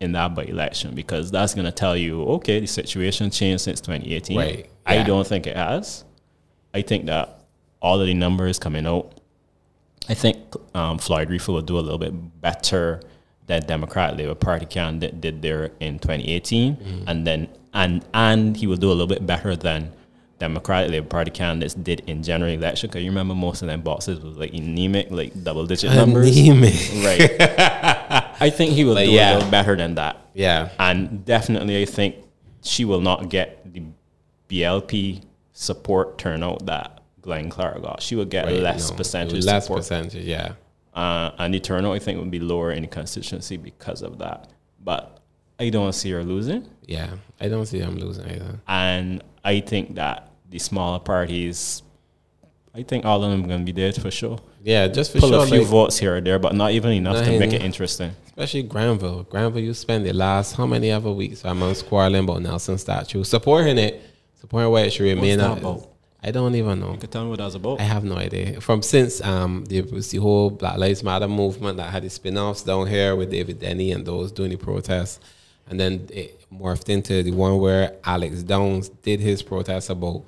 [0.00, 3.80] in that by election because that's going to tell you okay the situation changed since
[3.80, 4.36] 2018.
[4.38, 6.04] Right, I don't think it has.
[6.74, 7.40] I think that
[7.82, 9.12] all of the numbers coming out
[10.08, 10.38] I think
[10.74, 13.00] um, Floyd Reifer will do a little bit better
[13.46, 17.04] than Democrat Labour Party candidate did there in 2018, Mm-hmm.
[17.06, 19.92] and then and and he will do a little bit better than
[20.40, 22.88] Democratic Labour Party candidates did in general election.
[22.88, 26.74] Because you remember most of them boxes was like anemic, like double digit numbers, Anemic.
[27.04, 27.99] right?
[28.40, 29.32] I think he will But do yeah.
[29.32, 30.16] a little better than that.
[30.34, 32.16] Yeah, And definitely, I think
[32.62, 33.82] she will not get the
[34.48, 35.22] BLP
[35.52, 38.02] support turnout that Gline Clarke got.
[38.02, 39.80] She will get less no, percentage less support.
[39.80, 40.24] percentage.
[40.24, 40.52] Yeah,
[40.94, 44.48] Uh, and the turnout, I think, would be lower in the constituency because of that.
[44.82, 45.20] But
[45.58, 46.66] I don't see her losing.
[46.86, 47.10] yeah.
[47.40, 48.60] I don't see them losing either.
[48.68, 51.82] And I think that the smaller parties,
[52.74, 54.38] I think all of them are going to be there for sure.
[54.62, 55.44] Yeah, just for Pull sure.
[55.44, 58.12] a few like, votes here or there, but not even enough to make it interesting.
[58.26, 59.24] especially Grenville.
[59.24, 63.78] Grenville, you spend the last how many other weeks amongst quarreling about Nelson statue, supporting
[63.78, 64.00] it,
[64.40, 65.38] supporting where it should remain.
[65.38, 65.88] that about?
[66.22, 66.92] I don't even know.
[66.92, 67.80] You could tell me what that was about.
[67.80, 68.60] I have no idea.
[68.60, 72.86] From since um was the whole Black Lives Matter movement that had the spin-offs down
[72.86, 75.18] here with David Denny and those doing the protests.
[75.66, 80.24] And then it morphed into the one where Alex Downs did his protest about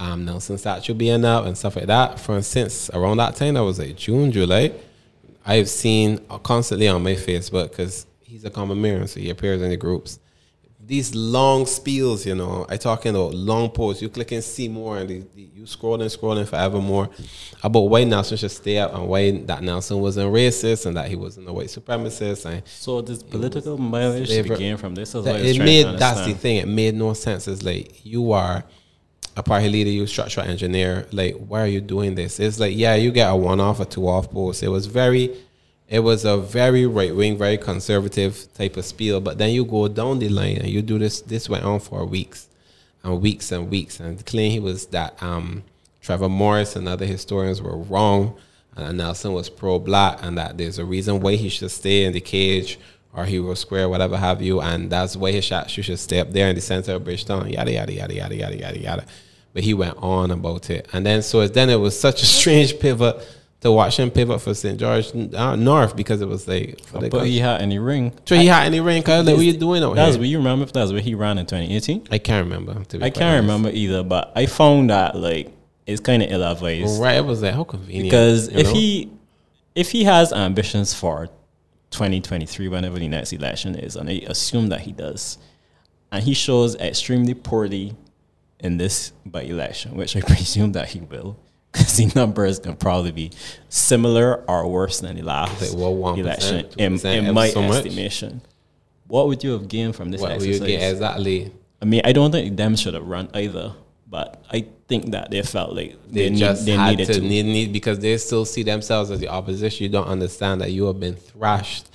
[0.00, 2.18] um, Nelson statue being up and stuff like that.
[2.18, 4.72] From since around that time, that was like June, July.
[5.46, 9.70] I've seen constantly on my Facebook because he's a common mirror, so he appears in
[9.70, 10.18] the groups
[10.90, 14.02] these long spiels, you know, I talking about long posts.
[14.02, 17.08] You click and see more, and the, the, you scrolling, scrolling forevermore
[17.62, 21.14] about why Nelson should stay up and why that Nelson wasn't racist and that he
[21.14, 22.44] wasn't a white supremacist.
[22.44, 26.34] And So this political mileage be gained from this is that it made that's the
[26.34, 26.56] thing.
[26.56, 27.46] It made no sense.
[27.46, 28.64] It's like you are
[29.36, 31.06] a party leader, you structural engineer.
[31.12, 32.40] Like, why are you doing this?
[32.40, 34.62] It's like, yeah, you get a one off or two off post.
[34.62, 35.36] It was very
[35.88, 39.20] it was a very right wing, very conservative type of spiel.
[39.20, 42.04] But then you go down the line and you do this this went on for
[42.04, 42.48] weeks
[43.02, 45.64] and weeks and weeks and claim he was that um
[46.00, 48.36] Trevor Morris and other historians were wrong
[48.76, 52.12] and Nelson was pro black and that there's a reason why he should stay in
[52.12, 52.78] the cage
[53.14, 56.48] or Hero Square, whatever have you, and that's why his shot should stay up there
[56.48, 59.04] in the center of Bridgetown, yada yada yada yada yada yada yada.
[59.52, 60.86] But he went on about it.
[60.92, 63.16] And then so then it was such a strange pivot
[63.62, 64.78] to watch him pivot for St.
[64.78, 68.12] George uh, North because it was like for But he had any ring.
[68.24, 70.20] so he had any ring cause like what you doing out That's here?
[70.20, 72.08] what you remember if that's what he ran in 2018.
[72.10, 72.82] I can't remember.
[72.84, 73.42] To be I can't honest.
[73.42, 75.52] remember either, but I found that like
[75.86, 78.04] it's kind of ill advised Right, it was like how convenient.
[78.04, 78.72] because if know?
[78.72, 79.10] he
[79.74, 81.28] if he has ambitions for
[82.00, 85.36] 2023, whenever the next election is, and I assume that he does,
[86.10, 87.94] and he shows extremely poorly
[88.58, 91.36] in this by election, which I presume that he will,
[91.70, 93.32] because the numbers can probably be
[93.68, 97.60] similar or worse than the last Like, well, 1%, election in, 2%, in my so
[97.60, 97.84] much.
[97.84, 98.40] estimation.
[99.06, 100.60] What would you have gained from this what exercise?
[100.60, 101.52] you get exactly?
[101.82, 103.74] I mean, I don't think them should have run either,
[104.08, 107.14] but I think that they felt like They, they, need, just they had needed to,
[107.14, 107.20] to.
[107.20, 109.84] Need, need because they still see themselves as the opposition.
[109.84, 111.89] You don't understand that you have been thrashed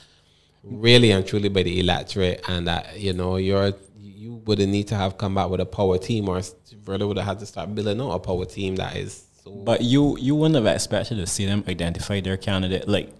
[0.66, 4.96] really and truly by the electorate, and that you know you're you wouldn't need to
[4.96, 6.42] have come back with a power team, or
[6.86, 9.26] really would have had to start building out a power team that is.
[9.44, 13.14] So But you you wouldn't have expected to see them identify their candidate like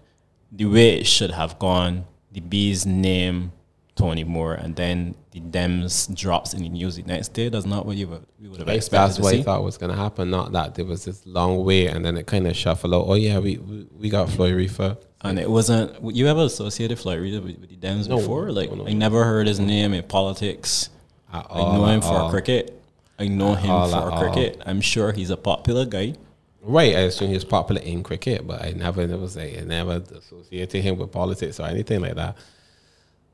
[0.52, 2.04] the way it should have gone.
[2.32, 3.52] The Bees name
[3.96, 7.48] Toni Moore, and then the Dems drops in the news the next day.
[7.48, 9.34] That's not what you would, we would have expected that's what.
[9.34, 10.30] I thought was going to happen.
[10.30, 13.06] Not that there was this long wait and then it kind of shuffled out.
[13.08, 14.98] Oh yeah, we we, we got Floyd Reifer.
[15.28, 16.14] And it wasn't.
[16.14, 18.50] You ever associated Floyd Reifer with, with the Dems No, before?
[18.52, 18.86] Like no, no.
[18.86, 20.90] I never heard his name in politics.
[21.32, 22.30] At I all, know him for all.
[22.30, 22.82] cricket.
[23.18, 24.62] I know him all, for at cricket.
[24.66, 26.14] I'm sure he's a popular guy.
[26.62, 30.82] Right, I assume he's popular in cricket, but I never was like I never associated
[30.82, 32.36] him with politics or anything like that.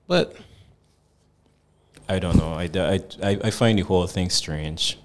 [0.06, 0.36] But
[2.08, 2.52] I don't know.
[2.52, 2.68] I,
[3.22, 4.98] I, I, find the whole thing strange,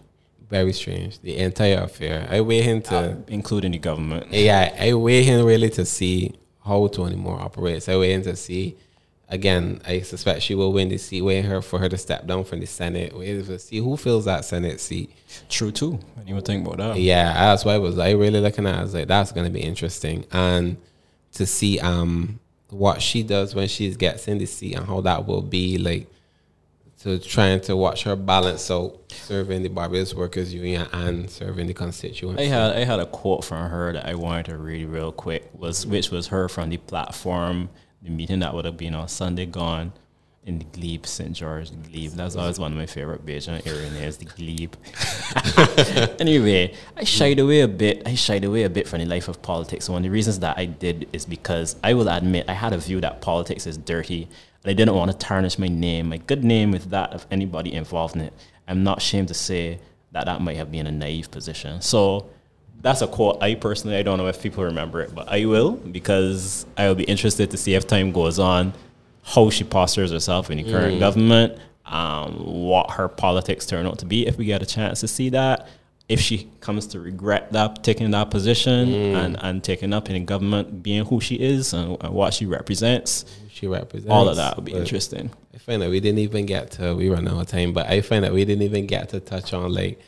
[0.50, 2.28] very strange, the entire affair.
[2.30, 4.28] I wait him to uh, including the government.
[4.32, 6.34] yeah, I wait him really to see
[6.68, 7.90] how Toni Moore operates.
[7.90, 8.78] I wait him to see.
[9.30, 11.22] Again, I suspect she will win the seat.
[11.22, 13.18] Waiting her for her to step down from the Senate.
[13.18, 15.12] Waiting to see who fills that Senate seat.
[15.50, 16.00] True too.
[16.16, 17.00] I didn't even think about that.
[17.00, 18.76] Yeah, that's why I was like really looking at.
[18.76, 18.80] it.
[18.80, 20.78] I was like, that's gonna be interesting, and
[21.34, 22.40] to see um
[22.70, 26.08] what she does when she gets in the seat and how that will be like
[27.00, 31.74] to trying to watch her balance out serving the Barbados Workers Union and serving the
[31.74, 32.42] constituents.
[32.42, 35.50] I had I had a quote from her that I wanted to read real quick
[35.54, 37.70] was which was her from the platform,
[38.02, 39.94] the meeting that would have been on Sunday gone
[40.48, 41.34] in the Glebe, St.
[41.34, 42.12] George, Glebe.
[42.12, 44.76] That's always one of my favorite Bajan area names, the Glebe.
[46.22, 48.04] anyway, I shied away a bit.
[48.08, 49.90] I shied away a bit from the life of politics.
[49.90, 52.78] One of the reasons that I did is because I will admit I had a
[52.78, 54.30] view that politics is dirty.
[54.64, 57.74] And I didn't want to tarnish my name, my good name, with that of anybody
[57.74, 58.34] involved in it.
[58.68, 59.80] I'm not ashamed to say
[60.12, 61.82] that that might have been a naive position.
[61.82, 62.30] So
[62.82, 63.42] that's a quote.
[63.42, 66.96] I personally, I don't know if people remember it, but I will because I will
[66.96, 68.74] be interested to see if time goes on
[69.24, 74.06] how she postures herself in the current government, um, what her politics turn out to
[74.06, 75.68] be if we get a chance to see that.
[76.08, 80.22] If she comes to regret that taking that position and, and taking up in the
[80.22, 83.26] government, being who she is and, and what she represents,
[83.58, 85.32] she represents all of that would be but interesting.
[85.54, 88.02] I find that we didn't even get to we run out of time, but I
[88.02, 90.00] find that we didn't even get to touch on like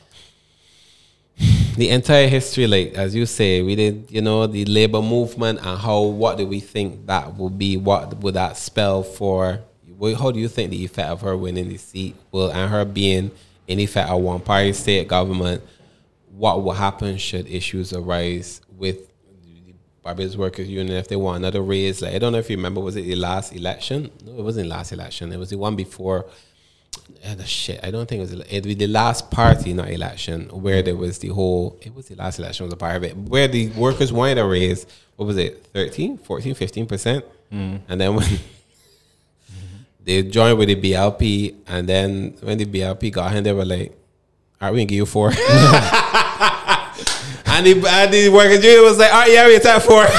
[1.76, 5.80] the entire history, like as you say, we did, you know, the labor movement and
[5.80, 7.76] how what do we think that will be?
[7.76, 9.62] What would that spell for?
[10.18, 13.32] How do you think the effect of her winning the seat will and her being
[13.68, 15.64] in effect a one party state government?
[16.32, 19.09] What will happen should issues arise with
[20.04, 22.02] Barbados Workers Union if they want another raise?
[22.02, 24.12] Like I don't know if you remember, was it the last election?
[24.26, 25.32] No, it wasn't the last election.
[25.32, 26.26] It was the one before
[27.24, 27.80] eh, the shit.
[27.84, 28.45] I don't think it was.
[28.50, 31.78] It was the last party, not election, where there was the whole.
[31.82, 34.45] It was the last election was a part of it, where the workers wanted a
[34.45, 34.86] raise.
[35.16, 35.66] What was it?
[35.74, 37.82] 13, 14, 15 percent, mm.
[37.88, 38.28] and then when
[40.04, 43.91] they joined with the BLP, and then when the BLP got in, they were like,
[44.62, 45.32] "All right, we can give you four.
[47.60, 50.05] and the and the workers union was like, "All right, yeah, we attack four.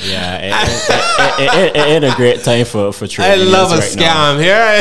[0.00, 0.52] Yeah, it,
[1.40, 4.80] it, it, it, a great time for for trade I love a right scam here.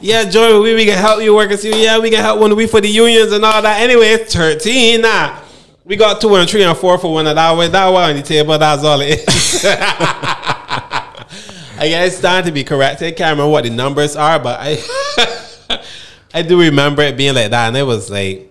[0.00, 1.64] yeah, join we, we can help you work workers.
[1.64, 3.80] Yeah, we can help one we for the unions and all that.
[3.82, 5.42] Anyway, it's 13 now.
[5.84, 7.68] We got two and three and four for one of that way.
[7.68, 9.64] That way on the table, that's all it is.
[11.78, 13.06] I guess it's starting to be corrected.
[13.06, 14.76] Eh, I can't remember what the numbers are, but I
[16.34, 17.68] I do remember it being like that.
[17.68, 18.46] And it was like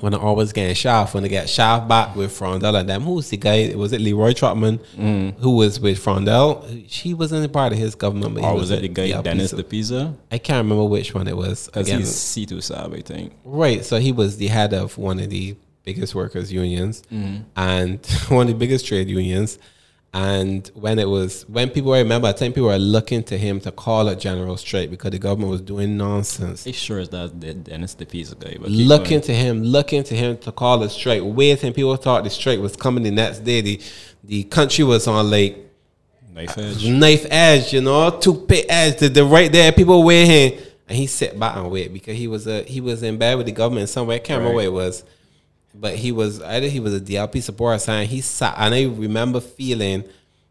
[0.00, 3.02] when I always getting shaft, when they get shaft back with Freundel and them.
[3.02, 3.72] Who's the guy?
[3.74, 4.80] Was it Leroy Trotman
[5.38, 6.84] who was with Freundel?
[6.88, 8.34] She wasn't a part of his government.
[8.34, 10.16] But he Or was it the guy BLP, Dennis so- De Peiza?
[10.30, 11.66] I can't remember which one it was.
[11.66, 13.32] Because he's CTUSAB, I think.
[13.44, 13.84] Right.
[13.84, 17.42] So he was the head of one of the biggest workers' unions Mm-hmm.
[17.56, 19.58] and one of the biggest trade unions.
[20.16, 23.58] And when it was, when people I remember, I think people were looking to him
[23.62, 26.64] to call a general strike because the government was doing nonsense.
[26.66, 28.56] I'm sure it's that the Dennis De Peiza guy.
[28.60, 29.22] But Looking going.
[29.22, 31.72] to him, looking to him to call a strike, waiting.
[31.72, 33.60] People thought the strike was coming the next day.
[33.60, 33.80] The
[34.22, 35.58] the country was on like
[36.32, 36.86] knife edge.
[36.86, 38.98] knife edge, you know, toothpick edge.
[38.98, 42.46] The, the right there, people waiting, and he sat back and wait because he was
[42.46, 44.14] a he was in bed with the government somewhere.
[44.14, 45.02] I can't remember where it was,
[45.74, 48.06] but he was either he was a DLP supporter sign.
[48.06, 50.04] He sat, and I remember feeling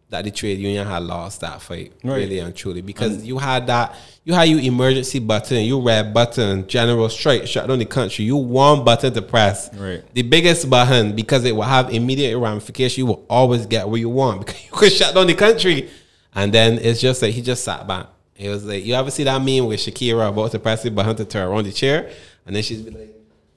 [0.10, 2.18] that the trade union had lost that fight, Right.
[2.18, 3.96] really and truly, because you had that.
[4.26, 8.24] You had your emergency button, you red button, general strike, shut down the country.
[8.24, 10.02] You one button to press, Right.
[10.14, 13.00] the biggest button because it will have immediate ramification.
[13.02, 15.90] You will always get what you want because you could shut down the country.
[16.36, 18.08] And then it's just like he just sat back.
[18.38, 21.16] It was like you ever see that meme with Shakira about to press the button
[21.18, 22.10] to turn around the chair,
[22.46, 23.13] and then she's like,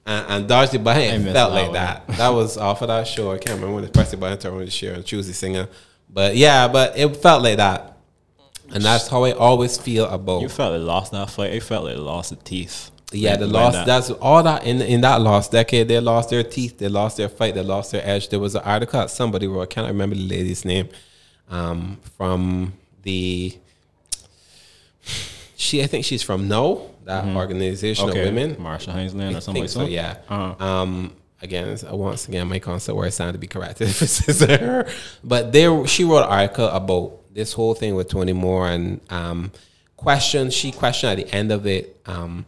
[0.06, 1.24] and, and dodge the button.
[1.32, 2.06] Felt like that.
[2.16, 3.32] That was off of that show.
[3.32, 5.68] I can't remember when press the button on the show and choose the singer.
[6.08, 7.96] But yeah, but it felt like that,
[8.72, 10.40] and that's how I always feel about.
[10.42, 11.52] You felt it lost that fight.
[11.52, 12.90] It felt like it lost the teeth.
[13.12, 13.74] Yeah, the lost.
[13.74, 15.88] that- That's all that in in that lost decade.
[15.88, 16.78] They lost their teeth.
[16.78, 17.54] They lost their fight.
[17.54, 18.28] They lost their edge.
[18.28, 19.62] There was an article that somebody wrote.
[19.62, 20.88] I can't remember the lady's name.
[21.50, 23.56] Um, from the.
[25.56, 28.20] She, I think she's from No, that organization okay.
[28.20, 28.56] of women.
[28.56, 29.86] Marsha Hinds-Layne I or something like so.
[29.86, 30.18] Yeah.
[30.28, 30.64] Uh-huh.
[30.64, 31.12] Um.
[31.42, 34.88] Again, once again, my concept where I sound to be corrected if it's her.
[35.22, 39.52] But there, she wrote an article about this whole thing with Toni Moore and um,
[39.96, 40.50] question.
[40.50, 42.46] She questioned at the end of it um,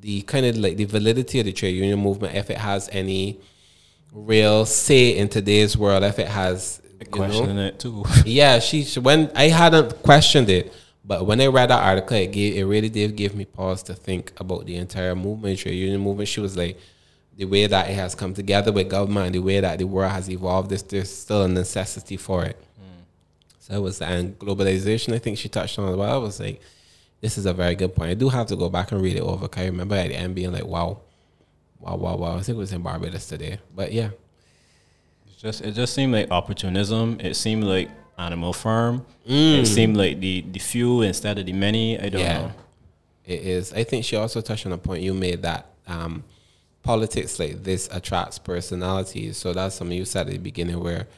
[0.00, 3.40] the kind of like the validity of the trade union movement, if it has any
[4.10, 8.04] real say in today's world, if it has you know, Questioning it too.
[8.24, 10.72] yeah, she- when I hadn't questioned it,
[11.04, 13.94] but when I read that article, it gave it really did give me pause to
[13.94, 16.28] think about the entire movement, trade union movement.
[16.28, 16.78] She was like,
[17.36, 20.30] the way that it has come together with government, the way that the world has
[20.30, 22.56] evolved, there's, there's still a necessity for it.
[23.58, 25.14] So it was and globalization.
[25.14, 26.12] I think she touched on as well.
[26.12, 26.60] I was like,
[27.22, 28.10] this is a very good point.
[28.10, 29.48] I do have to go back and read it over.
[29.48, 31.00] Cause I remember at the end being like, wow,
[31.80, 32.36] wow, wow, wow.
[32.36, 34.10] I think it was in Barbados today, but yeah.
[35.26, 37.18] It's just it just seemed like opportunism.
[37.20, 37.88] It seemed like
[38.18, 39.04] animal farm.
[39.28, 39.62] Mm.
[39.62, 41.98] It seemed like the the few instead of the many.
[41.98, 42.38] I don't Yeah.
[42.42, 42.52] know.
[43.24, 43.72] It is.
[43.72, 46.24] I think she also touched on a point you made that um,
[46.82, 49.36] politics like this attracts personalities.
[49.38, 51.08] So that's something you said at the beginning where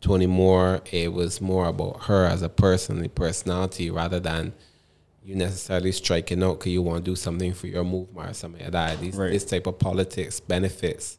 [0.00, 4.52] Toni Moore, it was more about her as a person, the personality, rather than
[5.24, 8.60] you necessarily striking out because you want to do something for your movement or something
[8.60, 9.00] like that.
[9.00, 9.30] These, Right.
[9.30, 11.18] This type of politics benefits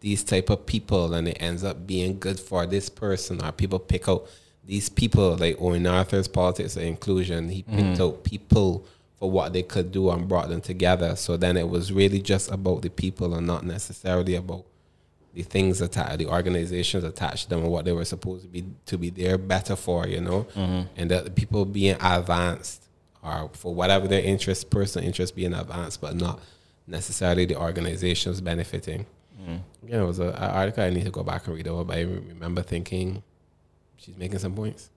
[0.00, 3.78] these type of people and it ends up being good for this person or people
[3.78, 4.28] pick out
[4.64, 7.48] these people like Owen Arthur's politics of inclusion.
[7.48, 8.02] He picked mm-hmm.
[8.02, 8.86] out people
[9.18, 11.16] for what they could do and brought them together.
[11.16, 14.64] So then it was really just about the people and not necessarily about
[15.34, 18.64] the things attached, the organizations attached to them and what they were supposed to be
[18.86, 20.82] to be there better for, you know, mm-hmm.
[20.96, 22.84] and that the people being advanced
[23.22, 26.40] or for whatever their interest, personal interest being advanced, but not
[26.86, 29.06] necessarily the organizations benefiting.
[29.40, 29.56] Mm-hmm.
[29.88, 32.02] Yeah, it was an article I need to go back and read over, but I
[32.02, 33.22] remember thinking
[33.98, 34.88] she's making some points.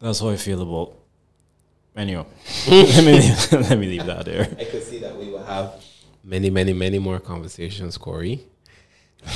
[0.00, 0.96] That's how I feel about.
[1.96, 2.24] Anyway,
[2.68, 4.48] let me leave, let me leave that there.
[4.58, 5.74] I could see that we will have
[6.22, 8.46] many, many, many more conversations, Corey.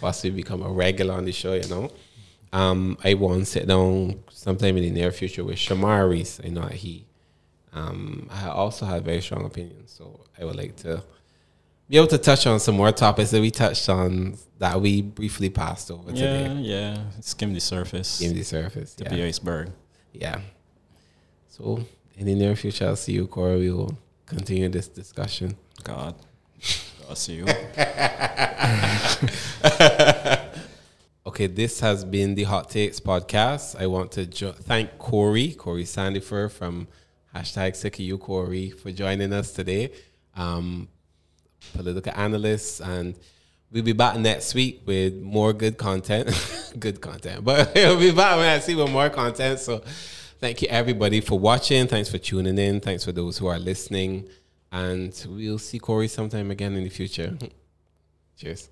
[0.00, 1.90] Possibly become a regular on the show, you know.
[2.52, 6.40] Um, I want to sit down sometime in the near future with Shamar Reese.
[6.42, 7.08] I know he
[7.72, 11.02] um, I also have very strong opinions, so I would like to
[11.88, 15.48] be able to touch on some more topics that we touched on that we briefly
[15.50, 16.54] passed over Yeah, today.
[16.60, 16.94] yeah.
[16.96, 17.02] yeah.
[17.20, 18.08] Skim the surface.
[18.08, 19.10] Skim the surface, to yeah.
[19.14, 19.70] be iceberg.
[20.12, 20.40] yeah.
[21.48, 21.80] So
[22.16, 23.58] in the near future, I'll see you, Corey.
[23.58, 25.56] We will continue this discussion.
[25.82, 26.14] God.
[27.08, 27.46] I'll see you.
[31.26, 33.78] Okay, this has been the Hot Takes podcast.
[33.78, 36.88] I want to jo- thank Corey, Corey Sanford from
[37.34, 39.92] hashtag Sick of You Corey, for joining us today.
[40.34, 40.88] Um,
[41.74, 43.18] political analysts, and
[43.70, 46.28] we'll be back next week with more good content.
[46.78, 49.58] good content, but we'll be back next week with more content.
[49.58, 49.82] So,
[50.38, 51.86] thank you everybody for watching.
[51.86, 52.80] Thanks for tuning in.
[52.80, 54.28] Thanks for those who are listening,
[54.72, 57.36] and we'll see Corey sometime again in the future.
[58.36, 58.70] Cheers.